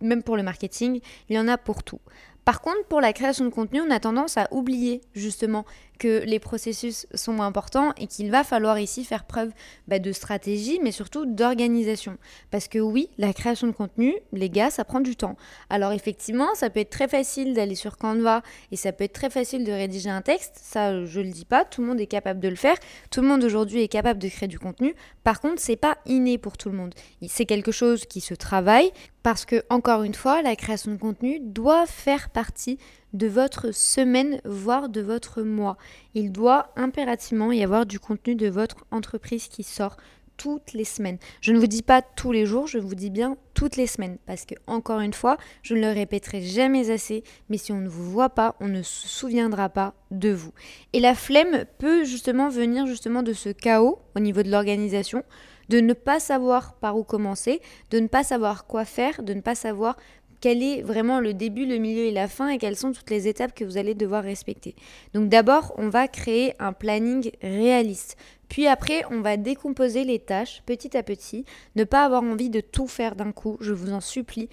même 0.01 0.23
pour 0.23 0.37
le 0.37 0.43
marketing, 0.43 0.99
il 1.29 1.35
y 1.35 1.39
en 1.39 1.47
a 1.47 1.57
pour 1.57 1.83
tout. 1.83 1.99
Par 2.45 2.61
contre, 2.61 2.85
pour 2.89 3.01
la 3.01 3.13
création 3.13 3.45
de 3.45 3.51
contenu, 3.51 3.81
on 3.81 3.91
a 3.91 3.99
tendance 3.99 4.37
à 4.37 4.47
oublier 4.51 5.01
justement 5.13 5.65
que 6.01 6.23
les 6.25 6.39
processus 6.39 7.05
sont 7.13 7.43
importants 7.43 7.93
et 7.95 8.07
qu'il 8.07 8.31
va 8.31 8.43
falloir 8.43 8.79
ici 8.79 9.05
faire 9.05 9.23
preuve 9.23 9.51
bah, 9.87 9.99
de 9.99 10.11
stratégie, 10.11 10.79
mais 10.81 10.91
surtout 10.91 11.27
d'organisation. 11.27 12.17
Parce 12.49 12.67
que 12.67 12.79
oui, 12.79 13.11
la 13.19 13.33
création 13.33 13.67
de 13.67 13.71
contenu, 13.71 14.15
les 14.33 14.49
gars, 14.49 14.71
ça 14.71 14.83
prend 14.83 14.99
du 14.99 15.15
temps. 15.15 15.35
Alors 15.69 15.91
effectivement, 15.91 16.47
ça 16.55 16.71
peut 16.71 16.79
être 16.79 16.89
très 16.89 17.07
facile 17.07 17.53
d'aller 17.53 17.75
sur 17.75 17.97
Canva 17.97 18.41
et 18.71 18.77
ça 18.77 18.93
peut 18.93 19.03
être 19.03 19.13
très 19.13 19.29
facile 19.29 19.63
de 19.63 19.71
rédiger 19.71 20.09
un 20.09 20.23
texte. 20.23 20.59
Ça, 20.59 21.05
je 21.05 21.21
le 21.21 21.29
dis 21.29 21.45
pas, 21.45 21.65
tout 21.65 21.81
le 21.81 21.87
monde 21.87 22.01
est 22.01 22.07
capable 22.07 22.39
de 22.39 22.49
le 22.49 22.55
faire. 22.55 22.77
Tout 23.11 23.21
le 23.21 23.27
monde 23.27 23.43
aujourd'hui 23.43 23.83
est 23.83 23.87
capable 23.87 24.19
de 24.19 24.27
créer 24.27 24.47
du 24.47 24.57
contenu. 24.57 24.95
Par 25.23 25.39
contre, 25.39 25.61
c'est 25.61 25.75
pas 25.75 25.99
inné 26.07 26.39
pour 26.39 26.57
tout 26.57 26.69
le 26.69 26.77
monde. 26.77 26.95
C'est 27.27 27.45
quelque 27.45 27.71
chose 27.71 28.05
qui 28.05 28.21
se 28.21 28.33
travaille 28.33 28.91
parce 29.21 29.45
que 29.45 29.63
encore 29.69 30.01
une 30.01 30.15
fois, 30.15 30.41
la 30.41 30.55
création 30.55 30.91
de 30.91 30.97
contenu 30.97 31.39
doit 31.39 31.85
faire 31.85 32.31
partie 32.31 32.79
de 33.13 33.27
votre 33.27 33.71
semaine, 33.71 34.41
voire 34.45 34.89
de 34.89 35.01
votre 35.01 35.41
mois. 35.41 35.77
Il 36.13 36.31
doit 36.31 36.71
impérativement 36.75 37.51
y 37.51 37.63
avoir 37.63 37.85
du 37.85 37.99
contenu 37.99 38.35
de 38.35 38.47
votre 38.47 38.85
entreprise 38.91 39.47
qui 39.47 39.63
sort 39.63 39.97
toutes 40.41 40.73
les 40.73 40.85
semaines. 40.85 41.19
Je 41.39 41.51
ne 41.51 41.59
vous 41.59 41.67
dis 41.67 41.83
pas 41.83 42.01
tous 42.01 42.31
les 42.31 42.47
jours, 42.47 42.65
je 42.65 42.79
vous 42.79 42.95
dis 42.95 43.11
bien 43.11 43.37
toutes 43.53 43.75
les 43.75 43.85
semaines. 43.85 44.17
Parce 44.25 44.45
que, 44.45 44.55
encore 44.65 44.99
une 44.99 45.13
fois, 45.13 45.37
je 45.61 45.75
ne 45.75 45.81
le 45.81 45.91
répéterai 45.91 46.41
jamais 46.41 46.89
assez, 46.89 47.23
mais 47.49 47.57
si 47.57 47.71
on 47.71 47.79
ne 47.79 47.87
vous 47.87 48.09
voit 48.09 48.29
pas, 48.29 48.55
on 48.59 48.67
ne 48.67 48.81
se 48.81 49.07
souviendra 49.07 49.69
pas 49.69 49.93
de 50.09 50.31
vous. 50.31 50.51
Et 50.93 50.99
la 50.99 51.13
flemme 51.13 51.65
peut 51.77 52.05
justement 52.05 52.49
venir 52.49 52.87
justement 52.87 53.21
de 53.21 53.33
ce 53.33 53.49
chaos 53.49 53.99
au 54.15 54.19
niveau 54.19 54.41
de 54.41 54.49
l'organisation, 54.49 55.23
de 55.69 55.79
ne 55.79 55.93
pas 55.93 56.19
savoir 56.19 56.73
par 56.73 56.97
où 56.97 57.03
commencer, 57.03 57.61
de 57.91 57.99
ne 57.99 58.07
pas 58.07 58.23
savoir 58.23 58.65
quoi 58.65 58.83
faire, 58.83 59.21
de 59.21 59.35
ne 59.35 59.41
pas 59.41 59.55
savoir 59.55 59.95
quel 60.41 60.63
est 60.63 60.81
vraiment 60.81 61.19
le 61.19 61.33
début, 61.33 61.65
le 61.65 61.77
milieu 61.77 62.03
et 62.05 62.11
la 62.11 62.27
fin 62.27 62.49
et 62.49 62.57
quelles 62.57 62.75
sont 62.75 62.91
toutes 62.91 63.09
les 63.11 63.27
étapes 63.27 63.53
que 63.53 63.63
vous 63.63 63.77
allez 63.77 63.93
devoir 63.93 64.23
respecter. 64.23 64.75
Donc 65.13 65.29
d'abord, 65.29 65.73
on 65.77 65.87
va 65.87 66.07
créer 66.07 66.53
un 66.59 66.73
planning 66.73 67.31
réaliste. 67.41 68.17
Puis 68.49 68.67
après, 68.67 69.03
on 69.11 69.21
va 69.21 69.37
décomposer 69.37 70.03
les 70.03 70.19
tâches 70.19 70.63
petit 70.65 70.97
à 70.97 71.03
petit, 71.03 71.45
ne 71.75 71.83
pas 71.83 72.03
avoir 72.03 72.23
envie 72.23 72.49
de 72.49 72.59
tout 72.59 72.87
faire 72.87 73.15
d'un 73.15 73.31
coup, 73.31 73.57
je 73.61 73.71
vous 73.71 73.93
en 73.93 74.01
supplie. 74.01 74.49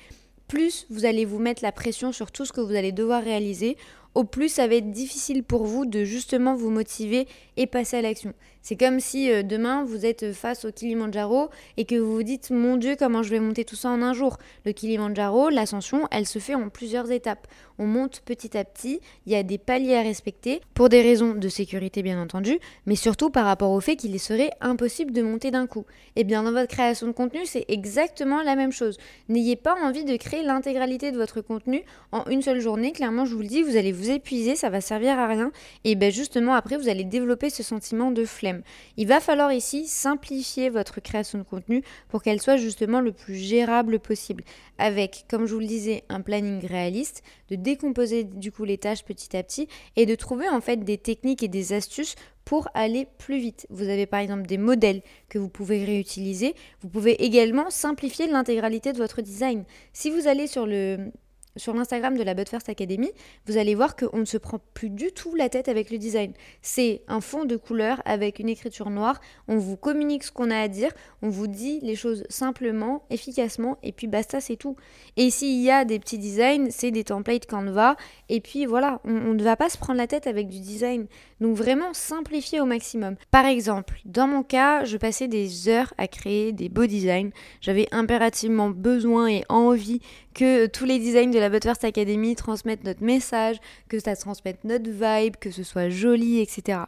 Plus 0.47 0.87
vous 0.89 1.05
allez 1.05 1.25
vous 1.25 1.39
mettre 1.39 1.63
la 1.63 1.73
pression 1.73 2.13
sur 2.13 2.31
tout 2.31 2.45
ce 2.45 2.53
que 2.53 2.61
vous 2.61 2.75
allez 2.75 2.93
devoir 2.93 3.23
réaliser, 3.23 3.77
au 4.15 4.25
plus 4.25 4.49
ça 4.49 4.67
va 4.67 4.75
être 4.75 4.91
difficile 4.91 5.43
pour 5.43 5.65
vous 5.65 5.87
de 5.87 6.05
justement 6.05 6.55
vous 6.55 6.71
motiver 6.71 7.27
et 7.57 7.67
passer 7.67 7.99
à 7.99 8.03
l'action. 8.03 8.35
C'est 8.63 8.77
comme 8.77 9.01
si 9.01 9.31
euh, 9.33 9.43
demain 9.43 9.85
vous 9.85 10.05
êtes 10.05 10.33
face 10.33 10.65
au 10.65 10.73
Kilimanjaro 10.73 11.49
et 11.77 11.85
que 11.85 11.95
vous 11.95 12.17
vous 12.17 12.23
dites 12.23 12.51
mon 12.51 12.77
Dieu 12.77 12.97
comment 12.99 13.23
je 13.23 13.31
vais 13.31 13.41
monter 13.41 13.65
tout 13.65 13.77
ça 13.77 13.89
en 13.89 14.03
un 14.03 14.13
jour? 14.13 14.37
Le 14.67 14.73
Kilimanjaro, 14.73 15.49
l'ascension, 15.49 16.07
elle 16.11 16.27
se 16.27 16.39
fait 16.39 16.55
en 16.55 16.69
plusieurs 16.69 17.11
étapes. 17.11 17.47
On 17.79 17.87
monte 17.87 18.21
petit 18.25 18.59
à 18.59 18.65
petit, 18.65 19.01
il 19.25 19.33
y 19.33 19.37
a 19.37 19.43
des 19.43 19.57
paliers 19.57 19.95
à 19.95 20.03
respecter 20.03 20.61
pour 20.75 20.89
des 20.89 21.01
raisons 21.01 21.35
de 21.35 21.49
sécurité 21.49 22.03
bien 22.03 22.21
entendu, 22.21 22.59
mais 22.87 22.97
surtout 22.97 23.31
par 23.31 23.47
rapport 23.47 23.71
au 23.71 23.81
fait 23.81 23.97
qu'il 23.97 24.19
serait 24.19 24.51
impossible 24.61 25.13
de 25.13 25.23
monter 25.23 25.51
d'un 25.51 25.67
coup. 25.67 25.87
Et 26.17 26.21
eh 26.21 26.25
bien 26.25 26.43
dans 26.43 26.53
votre 26.53 26.69
création 26.69 27.07
de 27.07 27.13
contenu, 27.13 27.47
c'est 27.47 27.65
exactement 27.69 28.43
la 28.43 28.57
même 28.57 28.73
chose. 28.73 28.99
N'ayez 29.29 29.57
pas 29.57 29.77
envie 29.83 30.05
de 30.05 30.17
créer 30.17 30.43
l'intégralité 30.43 31.13
de 31.13 31.17
votre 31.17 31.41
contenu 31.41 31.85
en 32.13 32.25
une 32.29 32.43
seule 32.43 32.61
journée. 32.61 32.93
Clairement, 32.93 33.25
je 33.25 33.35
vous 33.35 33.41
le 33.41 33.47
dis, 33.47 33.63
vous 33.63 33.77
allez 33.77 33.93
vous 33.99 34.11
épuiser, 34.11 34.57
ça 34.57 34.71
va 34.71 34.81
servir 34.81 35.19
à 35.19 35.27
rien. 35.27 35.53
Et 35.85 35.95
bien 35.95 36.11
justement 36.11 36.55
après, 36.55 36.77
vous 36.77 36.89
allez 36.89 37.05
développer 37.05 37.51
ce 37.51 37.63
sentiment 37.63 38.11
de 38.11 38.25
flemme. 38.25 38.63
Il 38.97 39.09
va 39.09 39.21
falloir 39.21 39.53
ici 39.53 39.87
simplifier 39.87 40.71
votre 40.71 41.01
création 41.01 41.39
de 41.39 41.43
contenu 41.43 41.83
pour 42.09 42.23
qu'elle 42.23 42.41
soit 42.41 42.57
justement 42.57 43.01
le 43.01 43.13
plus 43.13 43.35
gérable 43.35 43.99
possible, 43.99 44.45
avec, 44.79 45.25
comme 45.29 45.47
je 45.47 45.55
vous 45.55 45.61
le 45.61 45.67
disais, 45.67 46.05
un 46.09 46.21
planning 46.21 46.65
réaliste, 46.67 47.23
de 47.51 47.57
décomposer 47.57 48.25
du 48.25 48.53
coup 48.53 48.65
les 48.65 48.79
tâches 48.79 49.05
petit 49.05 49.37
à 49.37 49.43
petit 49.43 49.69
et 49.97 50.07
de 50.07 50.15
trouver 50.15 50.49
en 50.49 50.61
fait 50.61 50.85
des 50.85 50.99
techniques 50.99 51.43
et 51.43 51.49
des 51.49 51.73
astuces 51.73 52.15
pour 52.45 52.69
aller 52.73 53.07
plus 53.19 53.39
vite. 53.39 53.67
Vous 53.69 53.91
avez 53.91 54.07
par 54.07 54.21
exemple 54.21 54.47
des 54.47 54.57
modèles 54.57 55.03
que 55.29 55.39
vous 55.39 55.51
pouvez 55.51 55.85
réutiliser. 55.85 56.55
Vous 56.81 56.89
pouvez 56.89 57.23
également 57.23 57.69
simplifier 57.69 58.27
l'intégralité 58.27 58.95
de 58.95 58.99
votre 58.99 59.21
design. 59.21 59.65
Si 59.93 60.11
vous 60.11 60.27
allez 60.29 60.47
sur 60.47 60.67
le 60.67 61.13
sur 61.57 61.75
l'Instagram 61.75 62.17
de 62.17 62.23
la 62.23 62.35
But 62.35 62.49
First 62.49 62.69
Academy, 62.69 63.11
vous 63.47 63.57
allez 63.57 63.75
voir 63.75 63.97
qu'on 63.97 64.19
ne 64.19 64.25
se 64.25 64.39
prend 64.39 64.59
plus 64.75 64.91
du 64.91 65.13
tout 65.13 65.35
la 65.35 65.49
tête 65.49 65.69
avec 65.69 65.91
le 65.91 65.99
design. 65.99 66.33
C'est 66.63 67.03
un 67.09 67.21
fond 67.21 67.45
de 67.45 67.57
couleur 67.57 68.01
avec 68.05 68.39
une 68.39 68.49
écriture 68.49 68.91
noire. 68.91 69.21
On 69.49 69.57
vous 69.57 69.77
communique 69.77 70.25
ce 70.25 70.33
qu'on 70.33 70.51
a 70.51 70.59
à 70.59 70.69
dire, 70.69 70.93
on 71.23 71.29
vous 71.29 71.47
dit 71.47 71.81
les 71.83 71.97
choses 71.97 72.25
simplement, 72.29 73.05
efficacement, 73.11 73.79
et 73.83 73.93
puis 73.93 74.07
basta, 74.07 74.41
c'est 74.41 74.57
tout. 74.57 74.77
Et 75.17 75.31
s'il 75.31 75.63
y 75.63 75.71
a 75.71 75.85
des 75.85 75.99
petits 75.99 76.19
designs, 76.19 76.69
c'est 76.71 76.91
des 76.91 77.05
templates 77.05 77.47
Canva, 77.47 77.97
et 78.29 78.41
puis 78.41 78.67
voilà, 78.67 79.01
on, 79.05 79.15
on 79.15 79.35
ne 79.35 79.43
va 79.43 79.57
pas 79.57 79.69
se 79.69 79.79
prendre 79.79 79.99
la 79.99 80.07
tête 80.07 80.27
avec 80.27 80.49
du 80.49 80.61
design. 80.61 81.07
Donc 81.41 81.57
vraiment 81.57 81.93
simplifier 81.93 82.61
au 82.61 82.65
maximum. 82.65 83.15
Par 83.31 83.47
exemple, 83.47 84.01
dans 84.05 84.27
mon 84.27 84.43
cas, 84.43 84.85
je 84.85 84.97
passais 84.97 85.29
des 85.29 85.69
heures 85.69 85.95
à 85.97 86.09
créer 86.09 86.53
des 86.53 86.69
beaux 86.69 86.87
designs. 86.87 87.31
J'avais 87.61 87.87
impérativement 87.93 88.71
besoin 88.71 89.29
et 89.29 89.45
envie 89.49 90.01
que 90.35 90.67
tous 90.67 90.85
les 90.85 90.99
designs 90.99 91.31
de 91.31 91.39
la 91.39 91.49
Butterfly 91.49 91.89
Academy 91.89 92.35
transmettent 92.35 92.85
notre 92.85 93.03
message, 93.03 93.57
que 93.89 93.99
ça 93.99 94.17
transmette 94.17 94.65
notre 94.65 94.91
vibe, 94.91 95.37
que 95.37 95.51
ce 95.51 95.63
soit 95.63 95.89
joli, 95.89 96.41
etc. 96.41 96.81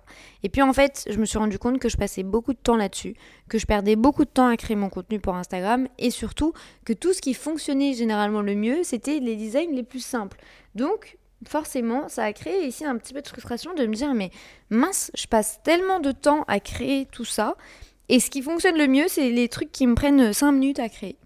Et 0.42 0.48
puis 0.48 0.62
en 0.62 0.72
fait, 0.72 1.06
je 1.08 1.18
me 1.18 1.24
suis 1.24 1.38
rendu 1.38 1.58
compte 1.58 1.78
que 1.78 1.88
je 1.88 1.96
passais 1.96 2.22
beaucoup 2.22 2.52
de 2.52 2.58
temps 2.58 2.76
là-dessus, 2.76 3.14
que 3.48 3.58
je 3.58 3.66
perdais 3.66 3.96
beaucoup 3.96 4.24
de 4.24 4.30
temps 4.30 4.48
à 4.48 4.56
créer 4.56 4.76
mon 4.76 4.88
contenu 4.88 5.20
pour 5.20 5.34
Instagram 5.34 5.88
et 5.98 6.10
surtout 6.10 6.52
que 6.84 6.92
tout 6.92 7.12
ce 7.12 7.20
qui 7.20 7.34
fonctionnait 7.34 7.92
généralement 7.92 8.42
le 8.42 8.54
mieux, 8.54 8.82
c'était 8.82 9.20
les 9.20 9.36
designs 9.36 9.72
les 9.72 9.84
plus 9.84 10.04
simples. 10.04 10.38
Donc, 10.74 11.18
forcément, 11.46 12.08
ça 12.08 12.24
a 12.24 12.32
créé 12.32 12.66
ici 12.66 12.84
un 12.84 12.96
petit 12.96 13.14
peu 13.14 13.22
de 13.22 13.28
frustration 13.28 13.74
de 13.74 13.86
me 13.86 13.94
dire 13.94 14.14
mais 14.14 14.30
mince, 14.70 15.10
je 15.14 15.26
passe 15.26 15.60
tellement 15.62 16.00
de 16.00 16.12
temps 16.12 16.44
à 16.48 16.60
créer 16.60 17.06
tout 17.10 17.24
ça 17.24 17.56
et 18.10 18.18
ce 18.18 18.28
qui 18.28 18.42
fonctionne 18.42 18.76
le 18.76 18.88
mieux, 18.88 19.06
c'est 19.06 19.30
les 19.30 19.48
trucs 19.48 19.70
qui 19.70 19.86
me 19.86 19.94
prennent 19.94 20.32
5 20.32 20.50
minutes 20.50 20.80
à 20.80 20.88
créer. 20.88 21.16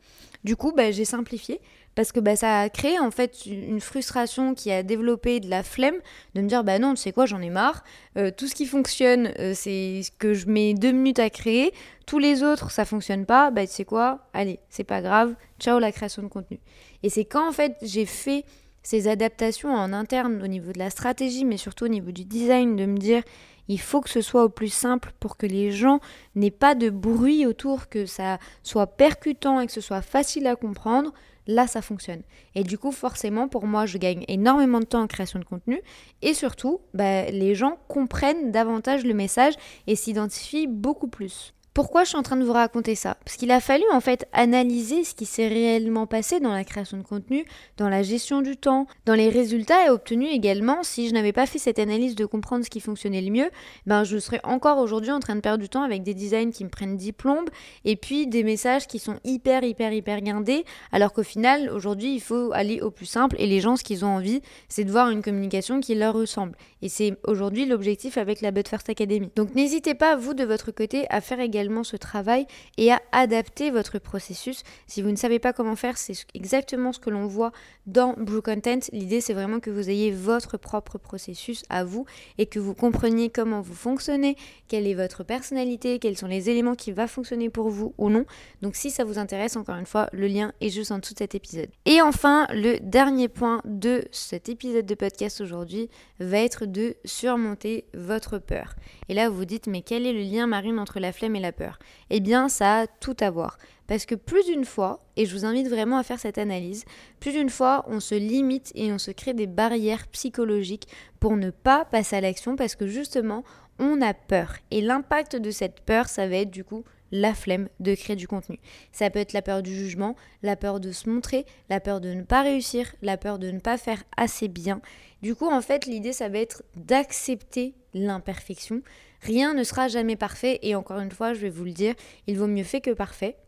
Du 0.44 0.54
coup, 0.54 0.72
bah, 0.72 0.90
j'ai 0.90 1.06
simplifié 1.06 1.62
parce 1.94 2.12
que 2.12 2.20
bah, 2.20 2.36
ça 2.36 2.60
a 2.60 2.68
créé 2.68 2.98
en 2.98 3.10
fait 3.10 3.46
une 3.46 3.80
frustration 3.80 4.54
qui 4.54 4.70
a 4.70 4.82
développé 4.82 5.40
de 5.40 5.48
la 5.48 5.62
flemme 5.62 5.94
de 6.34 6.42
me 6.42 6.48
dire 6.48 6.64
bah 6.64 6.78
non 6.78 6.94
tu 6.94 7.02
sais 7.02 7.12
quoi 7.12 7.24
j'en 7.24 7.40
ai 7.40 7.50
marre 7.50 7.84
euh, 8.18 8.32
tout 8.36 8.48
ce 8.48 8.54
qui 8.56 8.66
fonctionne 8.66 9.32
euh, 9.38 9.52
c'est 9.54 10.02
ce 10.02 10.10
que 10.10 10.34
je 10.34 10.48
mets 10.48 10.74
deux 10.74 10.90
minutes 10.90 11.20
à 11.20 11.30
créer 11.30 11.72
tous 12.04 12.18
les 12.18 12.42
autres 12.42 12.72
ça 12.72 12.84
fonctionne 12.84 13.26
pas 13.26 13.52
bah 13.52 13.64
tu 13.64 13.72
sais 13.72 13.84
quoi 13.84 14.26
allez 14.32 14.58
c'est 14.70 14.82
pas 14.82 15.02
grave 15.02 15.36
ciao 15.60 15.78
la 15.78 15.92
création 15.92 16.22
de 16.24 16.28
contenu 16.28 16.58
et 17.04 17.10
c'est 17.10 17.24
quand 17.24 17.48
en 17.48 17.52
fait 17.52 17.76
j'ai 17.82 18.06
fait 18.06 18.44
ces 18.84 19.08
adaptations 19.08 19.70
en 19.70 19.92
interne 19.92 20.40
au 20.40 20.46
niveau 20.46 20.70
de 20.70 20.78
la 20.78 20.90
stratégie 20.90 21.44
mais 21.44 21.56
surtout 21.56 21.86
au 21.86 21.88
niveau 21.88 22.12
du 22.12 22.24
design 22.24 22.76
de 22.76 22.86
me 22.86 22.96
dire 22.96 23.24
il 23.66 23.80
faut 23.80 24.00
que 24.00 24.10
ce 24.10 24.20
soit 24.20 24.44
au 24.44 24.48
plus 24.48 24.72
simple 24.72 25.12
pour 25.18 25.36
que 25.36 25.46
les 25.46 25.72
gens 25.72 26.00
n'aient 26.34 26.50
pas 26.50 26.74
de 26.74 26.90
bruit 26.90 27.46
autour, 27.46 27.88
que 27.88 28.06
ça 28.06 28.38
soit 28.62 28.86
percutant 28.86 29.60
et 29.60 29.66
que 29.66 29.72
ce 29.72 29.80
soit 29.80 30.02
facile 30.02 30.46
à 30.46 30.54
comprendre 30.54 31.12
là 31.46 31.66
ça 31.66 31.82
fonctionne. 31.82 32.22
Et 32.54 32.62
du 32.62 32.78
coup, 32.78 32.92
forcément, 32.92 33.48
pour 33.48 33.66
moi, 33.66 33.86
je 33.86 33.98
gagne 33.98 34.24
énormément 34.28 34.80
de 34.80 34.84
temps 34.84 35.02
en 35.02 35.06
création 35.06 35.38
de 35.38 35.44
contenu 35.44 35.80
et 36.22 36.34
surtout, 36.34 36.80
bah, 36.94 37.30
les 37.30 37.54
gens 37.54 37.78
comprennent 37.88 38.50
davantage 38.50 39.04
le 39.04 39.14
message 39.14 39.54
et 39.86 39.96
s'identifient 39.96 40.66
beaucoup 40.66 41.08
plus. 41.08 41.53
Pourquoi 41.74 42.04
je 42.04 42.10
suis 42.10 42.16
en 42.16 42.22
train 42.22 42.36
de 42.36 42.44
vous 42.44 42.52
raconter 42.52 42.94
ça? 42.94 43.16
Parce 43.24 43.36
qu'il 43.36 43.50
a 43.50 43.58
fallu 43.58 43.82
en 43.92 44.00
fait 44.00 44.28
analyser 44.32 45.02
ce 45.02 45.12
qui 45.12 45.26
s'est 45.26 45.48
réellement 45.48 46.06
passé 46.06 46.38
dans 46.38 46.52
la 46.52 46.62
création 46.62 46.96
de 46.96 47.02
contenu, 47.02 47.44
dans 47.78 47.88
la 47.88 48.04
gestion 48.04 48.42
du 48.42 48.56
temps, 48.56 48.86
dans 49.06 49.14
les 49.14 49.28
résultats 49.28 49.84
et 49.84 49.90
obtenus 49.90 50.28
également. 50.30 50.84
Si 50.84 51.08
je 51.08 51.12
n'avais 51.12 51.32
pas 51.32 51.46
fait 51.46 51.58
cette 51.58 51.80
analyse 51.80 52.14
de 52.14 52.26
comprendre 52.26 52.64
ce 52.64 52.70
qui 52.70 52.78
fonctionnait 52.78 53.22
le 53.22 53.32
mieux, 53.32 53.50
ben 53.86 54.04
je 54.04 54.18
serais 54.18 54.38
encore 54.44 54.78
aujourd'hui 54.78 55.10
en 55.10 55.18
train 55.18 55.34
de 55.34 55.40
perdre 55.40 55.60
du 55.60 55.68
temps 55.68 55.82
avec 55.82 56.04
des 56.04 56.14
designs 56.14 56.52
qui 56.52 56.62
me 56.62 56.68
prennent 56.68 56.96
10 56.96 57.10
plombes 57.10 57.50
et 57.84 57.96
puis 57.96 58.28
des 58.28 58.44
messages 58.44 58.86
qui 58.86 59.00
sont 59.00 59.18
hyper 59.24 59.64
hyper 59.64 59.92
hyper 59.92 60.20
guindés 60.20 60.64
alors 60.92 61.12
qu'au 61.12 61.24
final 61.24 61.70
aujourd'hui 61.70 62.14
il 62.14 62.20
faut 62.20 62.52
aller 62.52 62.82
au 62.82 62.92
plus 62.92 63.06
simple 63.06 63.34
et 63.40 63.48
les 63.48 63.60
gens 63.60 63.74
ce 63.74 63.82
qu'ils 63.82 64.04
ont 64.04 64.14
envie 64.14 64.42
c'est 64.68 64.84
de 64.84 64.92
voir 64.92 65.10
une 65.10 65.22
communication 65.22 65.80
qui 65.80 65.96
leur 65.96 66.14
ressemble. 66.14 66.56
Et 66.82 66.88
c'est 66.88 67.16
aujourd'hui 67.26 67.66
l'objectif 67.66 68.16
avec 68.16 68.42
la 68.42 68.52
But 68.52 68.68
First 68.68 68.88
Academy. 68.90 69.28
Donc 69.34 69.56
n'hésitez 69.56 69.94
pas 69.94 70.14
vous 70.14 70.34
de 70.34 70.44
votre 70.44 70.70
côté 70.70 71.06
à 71.10 71.20
faire 71.20 71.40
également 71.40 71.63
ce 71.84 71.96
travail 71.96 72.46
et 72.76 72.92
à 72.92 73.00
adapter 73.12 73.70
votre 73.70 73.98
processus. 73.98 74.62
Si 74.86 75.02
vous 75.02 75.10
ne 75.10 75.16
savez 75.16 75.38
pas 75.38 75.52
comment 75.52 75.76
faire, 75.76 75.96
c'est 75.96 76.14
exactement 76.34 76.92
ce 76.92 76.98
que 76.98 77.10
l'on 77.10 77.26
voit 77.26 77.52
dans 77.86 78.14
Blue 78.14 78.42
Content. 78.42 78.80
L'idée, 78.92 79.20
c'est 79.20 79.34
vraiment 79.34 79.60
que 79.60 79.70
vous 79.70 79.88
ayez 79.88 80.10
votre 80.10 80.56
propre 80.56 80.98
processus 80.98 81.64
à 81.68 81.84
vous 81.84 82.06
et 82.38 82.46
que 82.46 82.58
vous 82.58 82.74
compreniez 82.74 83.30
comment 83.30 83.60
vous 83.60 83.74
fonctionnez, 83.74 84.36
quelle 84.68 84.86
est 84.86 84.94
votre 84.94 85.24
personnalité, 85.24 85.98
quels 85.98 86.16
sont 86.16 86.26
les 86.26 86.50
éléments 86.50 86.74
qui 86.74 86.92
vont 86.92 87.06
fonctionner 87.06 87.50
pour 87.50 87.70
vous 87.70 87.94
ou 87.98 88.10
non. 88.10 88.24
Donc 88.62 88.76
si 88.76 88.90
ça 88.90 89.04
vous 89.04 89.18
intéresse, 89.18 89.56
encore 89.56 89.76
une 89.76 89.86
fois, 89.86 90.08
le 90.12 90.26
lien 90.26 90.52
est 90.60 90.70
juste 90.70 90.92
en 90.92 90.98
dessous 90.98 91.14
de 91.14 91.18
cet 91.18 91.34
épisode. 91.34 91.68
Et 91.84 92.00
enfin, 92.00 92.46
le 92.50 92.78
dernier 92.80 93.28
point 93.28 93.60
de 93.64 94.04
cet 94.10 94.48
épisode 94.48 94.86
de 94.86 94.94
podcast 94.94 95.40
aujourd'hui 95.40 95.88
va 96.20 96.38
être 96.38 96.66
de 96.66 96.96
surmonter 97.04 97.84
votre 97.94 98.38
peur. 98.38 98.74
Et 99.08 99.14
là, 99.14 99.28
vous 99.28 99.36
vous 99.36 99.44
dites, 99.44 99.66
mais 99.66 99.82
quel 99.82 100.06
est 100.06 100.12
le 100.12 100.20
lien 100.20 100.46
marine 100.46 100.78
entre 100.78 101.00
la 101.00 101.12
flemme 101.12 101.36
et 101.36 101.40
la 101.40 101.52
peur 101.54 101.78
Eh 102.10 102.20
bien, 102.20 102.50
ça 102.50 102.80
a 102.80 102.86
tout 102.86 103.16
à 103.20 103.30
voir. 103.30 103.56
Parce 103.86 104.06
que 104.06 104.14
plus 104.14 104.44
d'une 104.44 104.64
fois, 104.64 105.00
et 105.16 105.26
je 105.26 105.34
vous 105.34 105.44
invite 105.44 105.68
vraiment 105.68 105.98
à 105.98 106.02
faire 106.02 106.20
cette 106.20 106.38
analyse, 106.38 106.84
plus 107.20 107.32
d'une 107.32 107.50
fois, 107.50 107.84
on 107.88 108.00
se 108.00 108.14
limite 108.14 108.72
et 108.74 108.92
on 108.92 108.98
se 108.98 109.10
crée 109.10 109.34
des 109.34 109.46
barrières 109.46 110.06
psychologiques 110.08 110.88
pour 111.20 111.36
ne 111.36 111.50
pas 111.50 111.84
passer 111.84 112.16
à 112.16 112.20
l'action 112.20 112.56
parce 112.56 112.76
que 112.76 112.86
justement, 112.86 113.44
on 113.78 114.00
a 114.02 114.14
peur. 114.14 114.56
Et 114.70 114.80
l'impact 114.80 115.36
de 115.36 115.50
cette 115.50 115.80
peur, 115.80 116.08
ça 116.08 116.26
va 116.28 116.36
être 116.36 116.50
du 116.50 116.64
coup 116.64 116.84
la 117.12 117.32
flemme 117.32 117.68
de 117.78 117.94
créer 117.94 118.16
du 118.16 118.26
contenu. 118.26 118.58
Ça 118.90 119.08
peut 119.08 119.20
être 119.20 119.34
la 119.34 119.42
peur 119.42 119.62
du 119.62 119.74
jugement, 119.74 120.16
la 120.42 120.56
peur 120.56 120.80
de 120.80 120.90
se 120.90 121.08
montrer, 121.08 121.46
la 121.70 121.78
peur 121.78 122.00
de 122.00 122.12
ne 122.12 122.22
pas 122.22 122.42
réussir, 122.42 122.92
la 123.02 123.16
peur 123.16 123.38
de 123.38 123.50
ne 123.50 123.60
pas 123.60 123.78
faire 123.78 124.02
assez 124.16 124.48
bien. 124.48 124.80
Du 125.22 125.34
coup, 125.34 125.48
en 125.48 125.60
fait, 125.60 125.86
l'idée, 125.86 126.12
ça 126.12 126.28
va 126.28 126.38
être 126.38 126.64
d'accepter 126.76 127.74
l'imperfection. 127.94 128.82
Rien 129.24 129.54
ne 129.54 129.64
sera 129.64 129.88
jamais 129.88 130.16
parfait 130.16 130.58
et 130.62 130.74
encore 130.74 131.00
une 131.00 131.10
fois, 131.10 131.32
je 131.32 131.40
vais 131.40 131.48
vous 131.48 131.64
le 131.64 131.72
dire, 131.72 131.94
il 132.26 132.38
vaut 132.38 132.46
mieux 132.46 132.62
fait 132.62 132.82
que 132.82 132.90
parfait. 132.90 133.38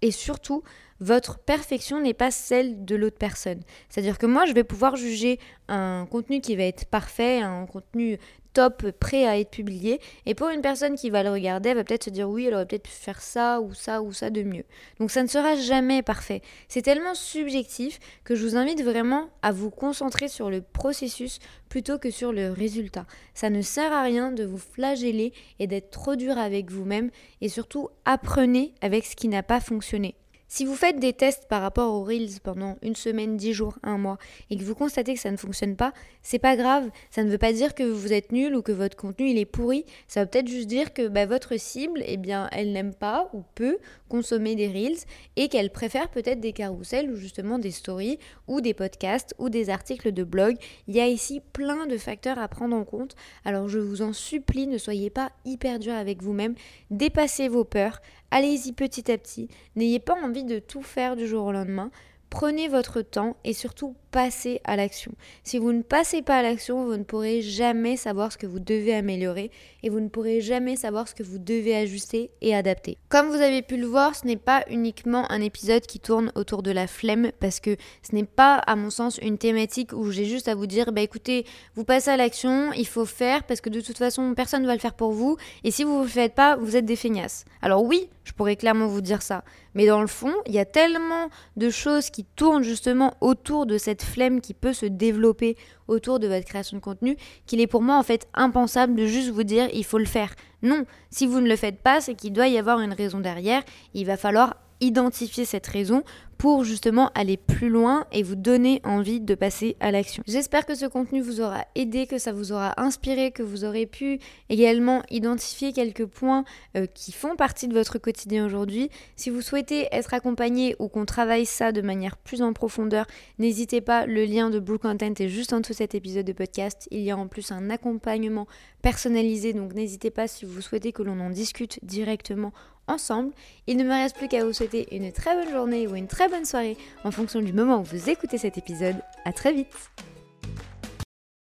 Et 0.00 0.10
surtout, 0.10 0.62
votre 1.00 1.38
perfection 1.38 2.00
n'est 2.00 2.14
pas 2.14 2.30
celle 2.30 2.84
de 2.84 2.96
l'autre 2.96 3.18
personne. 3.18 3.60
C'est-à-dire 3.88 4.18
que 4.18 4.26
moi, 4.26 4.46
je 4.46 4.52
vais 4.52 4.64
pouvoir 4.64 4.96
juger 4.96 5.38
un 5.68 6.06
contenu 6.10 6.40
qui 6.40 6.56
va 6.56 6.64
être 6.64 6.86
parfait, 6.86 7.40
un 7.40 7.66
contenu 7.66 8.18
top, 8.56 8.90
prêt 8.92 9.26
à 9.26 9.38
être 9.38 9.50
publié. 9.50 10.00
Et 10.24 10.34
pour 10.34 10.48
une 10.48 10.62
personne 10.62 10.94
qui 10.94 11.10
va 11.10 11.22
le 11.22 11.30
regarder, 11.30 11.68
elle 11.68 11.76
va 11.76 11.84
peut-être 11.84 12.04
se 12.04 12.10
dire 12.10 12.26
oui, 12.26 12.46
elle 12.46 12.54
aurait 12.54 12.64
peut-être 12.64 12.84
pu 12.84 12.90
faire 12.90 13.20
ça 13.20 13.60
ou 13.60 13.74
ça 13.74 14.00
ou 14.00 14.14
ça 14.14 14.30
de 14.30 14.42
mieux. 14.42 14.64
Donc 14.98 15.10
ça 15.10 15.22
ne 15.22 15.28
sera 15.28 15.56
jamais 15.56 16.02
parfait. 16.02 16.40
C'est 16.66 16.80
tellement 16.80 17.14
subjectif 17.14 17.98
que 18.24 18.34
je 18.34 18.42
vous 18.42 18.56
invite 18.56 18.82
vraiment 18.82 19.28
à 19.42 19.52
vous 19.52 19.68
concentrer 19.68 20.28
sur 20.28 20.48
le 20.48 20.62
processus 20.62 21.38
plutôt 21.68 21.98
que 21.98 22.10
sur 22.10 22.32
le 22.32 22.50
résultat. 22.50 23.04
Ça 23.34 23.50
ne 23.50 23.60
sert 23.60 23.92
à 23.92 24.02
rien 24.02 24.32
de 24.32 24.44
vous 24.44 24.56
flageller 24.56 25.34
et 25.58 25.66
d'être 25.66 25.90
trop 25.90 26.16
dur 26.16 26.38
avec 26.38 26.70
vous-même 26.70 27.10
et 27.42 27.50
surtout 27.50 27.90
apprenez 28.06 28.72
avec 28.80 29.04
ce 29.04 29.16
qui 29.16 29.28
n'a 29.28 29.42
pas 29.42 29.60
fonctionné. 29.60 30.14
Si 30.48 30.64
vous 30.64 30.76
faites 30.76 31.00
des 31.00 31.12
tests 31.12 31.48
par 31.48 31.60
rapport 31.60 31.92
aux 31.92 32.04
Reels 32.04 32.40
pendant 32.40 32.76
une 32.80 32.94
semaine, 32.94 33.36
dix 33.36 33.52
jours, 33.52 33.78
un 33.82 33.98
mois, 33.98 34.16
et 34.48 34.56
que 34.56 34.62
vous 34.62 34.76
constatez 34.76 35.14
que 35.14 35.20
ça 35.20 35.32
ne 35.32 35.36
fonctionne 35.36 35.74
pas, 35.74 35.92
c'est 36.22 36.38
pas 36.38 36.56
grave. 36.56 36.88
Ça 37.10 37.24
ne 37.24 37.30
veut 37.30 37.38
pas 37.38 37.52
dire 37.52 37.74
que 37.74 37.82
vous 37.82 38.12
êtes 38.12 38.30
nul 38.30 38.54
ou 38.54 38.62
que 38.62 38.70
votre 38.70 38.96
contenu 38.96 39.36
est 39.36 39.44
pourri. 39.44 39.84
Ça 40.06 40.20
veut 40.22 40.30
peut-être 40.30 40.48
juste 40.48 40.68
dire 40.68 40.92
que 40.92 41.08
bah, 41.08 41.26
votre 41.26 41.58
cible, 41.58 42.00
eh 42.06 42.16
bien, 42.16 42.48
elle 42.52 42.72
n'aime 42.72 42.94
pas 42.94 43.28
ou 43.32 43.42
peut 43.56 43.78
consommer 44.08 44.54
des 44.54 44.68
Reels 44.68 44.98
et 45.34 45.48
qu'elle 45.48 45.70
préfère 45.70 46.10
peut-être 46.10 46.38
des 46.38 46.52
carousels 46.52 47.10
ou 47.10 47.16
justement 47.16 47.58
des 47.58 47.72
stories 47.72 48.18
ou 48.46 48.60
des 48.60 48.72
podcasts 48.72 49.34
ou 49.38 49.48
des 49.48 49.68
articles 49.68 50.12
de 50.12 50.22
blog. 50.22 50.56
Il 50.86 50.94
y 50.94 51.00
a 51.00 51.08
ici 51.08 51.40
plein 51.52 51.86
de 51.86 51.98
facteurs 51.98 52.38
à 52.38 52.46
prendre 52.46 52.76
en 52.76 52.84
compte. 52.84 53.16
Alors 53.44 53.68
je 53.68 53.80
vous 53.80 54.00
en 54.00 54.12
supplie, 54.12 54.68
ne 54.68 54.78
soyez 54.78 55.10
pas 55.10 55.32
hyper 55.44 55.80
dur 55.80 55.94
avec 55.94 56.22
vous-même. 56.22 56.54
Dépassez 56.90 57.48
vos 57.48 57.64
peurs. 57.64 58.00
Allez-y 58.30 58.72
petit 58.72 59.10
à 59.10 59.18
petit. 59.18 59.48
N'ayez 59.76 60.00
pas 60.00 60.14
envie 60.14 60.44
de 60.44 60.58
tout 60.58 60.82
faire 60.82 61.16
du 61.16 61.26
jour 61.26 61.46
au 61.46 61.52
lendemain. 61.52 61.90
Prenez 62.30 62.68
votre 62.68 63.02
temps 63.02 63.36
et 63.44 63.52
surtout 63.52 63.94
passez 64.16 64.62
à 64.64 64.76
l'action. 64.76 65.12
Si 65.44 65.58
vous 65.58 65.74
ne 65.74 65.82
passez 65.82 66.22
pas 66.22 66.38
à 66.38 66.42
l'action, 66.42 66.86
vous 66.86 66.96
ne 66.96 67.04
pourrez 67.04 67.42
jamais 67.42 67.98
savoir 67.98 68.32
ce 68.32 68.38
que 68.38 68.46
vous 68.46 68.60
devez 68.60 68.94
améliorer 68.94 69.50
et 69.82 69.90
vous 69.90 70.00
ne 70.00 70.08
pourrez 70.08 70.40
jamais 70.40 70.74
savoir 70.74 71.06
ce 71.06 71.14
que 71.14 71.22
vous 71.22 71.36
devez 71.38 71.76
ajuster 71.76 72.30
et 72.40 72.54
adapter. 72.54 72.96
Comme 73.10 73.28
vous 73.28 73.42
avez 73.42 73.60
pu 73.60 73.76
le 73.76 73.86
voir, 73.86 74.16
ce 74.16 74.26
n'est 74.26 74.38
pas 74.38 74.64
uniquement 74.70 75.30
un 75.30 75.42
épisode 75.42 75.82
qui 75.82 76.00
tourne 76.00 76.32
autour 76.34 76.62
de 76.62 76.70
la 76.70 76.86
flemme 76.86 77.30
parce 77.40 77.60
que 77.60 77.76
ce 78.00 78.14
n'est 78.14 78.24
pas 78.24 78.54
à 78.54 78.74
mon 78.74 78.88
sens 78.88 79.18
une 79.18 79.36
thématique 79.36 79.92
où 79.92 80.10
j'ai 80.10 80.24
juste 80.24 80.48
à 80.48 80.54
vous 80.54 80.66
dire 80.66 80.92
bah 80.92 81.02
écoutez, 81.02 81.44
vous 81.74 81.84
passez 81.84 82.08
à 82.08 82.16
l'action, 82.16 82.72
il 82.72 82.86
faut 82.86 83.04
faire 83.04 83.44
parce 83.44 83.60
que 83.60 83.68
de 83.68 83.82
toute 83.82 83.98
façon 83.98 84.32
personne 84.34 84.62
ne 84.62 84.66
va 84.66 84.72
le 84.72 84.80
faire 84.80 84.94
pour 84.94 85.12
vous 85.12 85.36
et 85.62 85.70
si 85.70 85.84
vous 85.84 85.98
ne 85.98 86.04
le 86.04 86.08
faites 86.08 86.34
pas, 86.34 86.56
vous 86.56 86.74
êtes 86.74 86.86
des 86.86 86.96
feignasses. 86.96 87.44
Alors 87.60 87.84
oui, 87.84 88.08
je 88.24 88.32
pourrais 88.32 88.56
clairement 88.56 88.86
vous 88.86 89.02
dire 89.02 89.20
ça, 89.20 89.44
mais 89.74 89.86
dans 89.86 90.00
le 90.00 90.06
fond, 90.06 90.32
il 90.46 90.54
y 90.54 90.58
a 90.58 90.64
tellement 90.64 91.28
de 91.56 91.68
choses 91.68 92.08
qui 92.08 92.24
tournent 92.24 92.62
justement 92.62 93.14
autour 93.20 93.66
de 93.66 93.76
cette 93.76 94.02
flemme 94.06 94.40
qui 94.40 94.54
peut 94.54 94.72
se 94.72 94.86
développer 94.86 95.56
autour 95.88 96.18
de 96.18 96.26
votre 96.28 96.46
création 96.46 96.76
de 96.76 96.82
contenu 96.82 97.16
qu'il 97.46 97.60
est 97.60 97.66
pour 97.66 97.82
moi 97.82 97.98
en 97.98 98.02
fait 98.02 98.26
impensable 98.34 98.94
de 98.94 99.06
juste 99.06 99.30
vous 99.30 99.44
dire 99.44 99.68
il 99.72 99.84
faut 99.84 99.98
le 99.98 100.04
faire. 100.04 100.34
Non, 100.62 100.84
si 101.10 101.26
vous 101.26 101.40
ne 101.40 101.48
le 101.48 101.56
faites 101.56 101.80
pas, 101.80 102.00
c'est 102.00 102.14
qu'il 102.14 102.32
doit 102.32 102.48
y 102.48 102.58
avoir 102.58 102.80
une 102.80 102.92
raison 102.92 103.20
derrière. 103.20 103.62
Il 103.94 104.06
va 104.06 104.16
falloir 104.16 104.56
identifier 104.80 105.44
cette 105.44 105.66
raison 105.66 106.02
pour 106.38 106.64
justement 106.64 107.10
aller 107.14 107.36
plus 107.36 107.68
loin 107.68 108.06
et 108.12 108.22
vous 108.22 108.34
donner 108.34 108.80
envie 108.84 109.20
de 109.20 109.34
passer 109.34 109.76
à 109.80 109.90
l'action. 109.90 110.22
J'espère 110.26 110.66
que 110.66 110.74
ce 110.74 110.86
contenu 110.86 111.20
vous 111.20 111.40
aura 111.40 111.64
aidé, 111.74 112.06
que 112.06 112.18
ça 112.18 112.32
vous 112.32 112.52
aura 112.52 112.74
inspiré, 112.80 113.30
que 113.30 113.42
vous 113.42 113.64
aurez 113.64 113.86
pu 113.86 114.18
également 114.48 115.02
identifier 115.10 115.72
quelques 115.72 116.06
points 116.06 116.44
euh, 116.76 116.86
qui 116.86 117.12
font 117.12 117.36
partie 117.36 117.68
de 117.68 117.74
votre 117.74 117.98
quotidien 117.98 118.44
aujourd'hui. 118.44 118.90
Si 119.16 119.30
vous 119.30 119.40
souhaitez 119.40 119.88
être 119.92 120.14
accompagné 120.14 120.76
ou 120.78 120.88
qu'on 120.88 121.06
travaille 121.06 121.46
ça 121.46 121.72
de 121.72 121.80
manière 121.80 122.16
plus 122.16 122.42
en 122.42 122.52
profondeur, 122.52 123.06
n'hésitez 123.38 123.80
pas, 123.80 124.06
le 124.06 124.24
lien 124.24 124.50
de 124.50 124.58
Blue 124.58 124.78
Content 124.78 125.14
est 125.18 125.28
juste 125.28 125.52
en 125.52 125.60
dessous 125.60 125.72
de 125.72 125.78
cet 125.78 125.94
épisode 125.94 126.26
de 126.26 126.32
podcast. 126.32 126.86
Il 126.90 127.00
y 127.00 127.10
a 127.10 127.16
en 127.16 127.28
plus 127.28 127.50
un 127.50 127.70
accompagnement 127.70 128.46
personnalisé, 128.82 129.52
donc 129.52 129.74
n'hésitez 129.74 130.10
pas 130.10 130.28
si 130.28 130.44
vous 130.44 130.60
souhaitez 130.60 130.92
que 130.92 131.02
l'on 131.02 131.18
en 131.20 131.30
discute 131.30 131.78
directement 131.82 132.52
ensemble. 132.88 133.32
Il 133.66 133.76
ne 133.76 133.84
me 133.84 133.90
reste 133.90 134.16
plus 134.16 134.28
qu'à 134.28 134.44
vous 134.44 134.52
souhaiter 134.52 134.86
une 134.94 135.12
très 135.12 135.34
bonne 135.34 135.52
journée 135.52 135.86
ou 135.86 135.94
une 135.94 136.06
très 136.06 136.28
bonne 136.28 136.44
soirée 136.44 136.76
en 137.04 137.10
fonction 137.10 137.40
du 137.40 137.52
moment 137.52 137.80
où 137.80 137.84
vous 137.84 138.10
écoutez 138.10 138.38
cet 138.38 138.58
épisode. 138.58 138.96
À 139.24 139.32
très 139.32 139.52
vite 139.52 139.90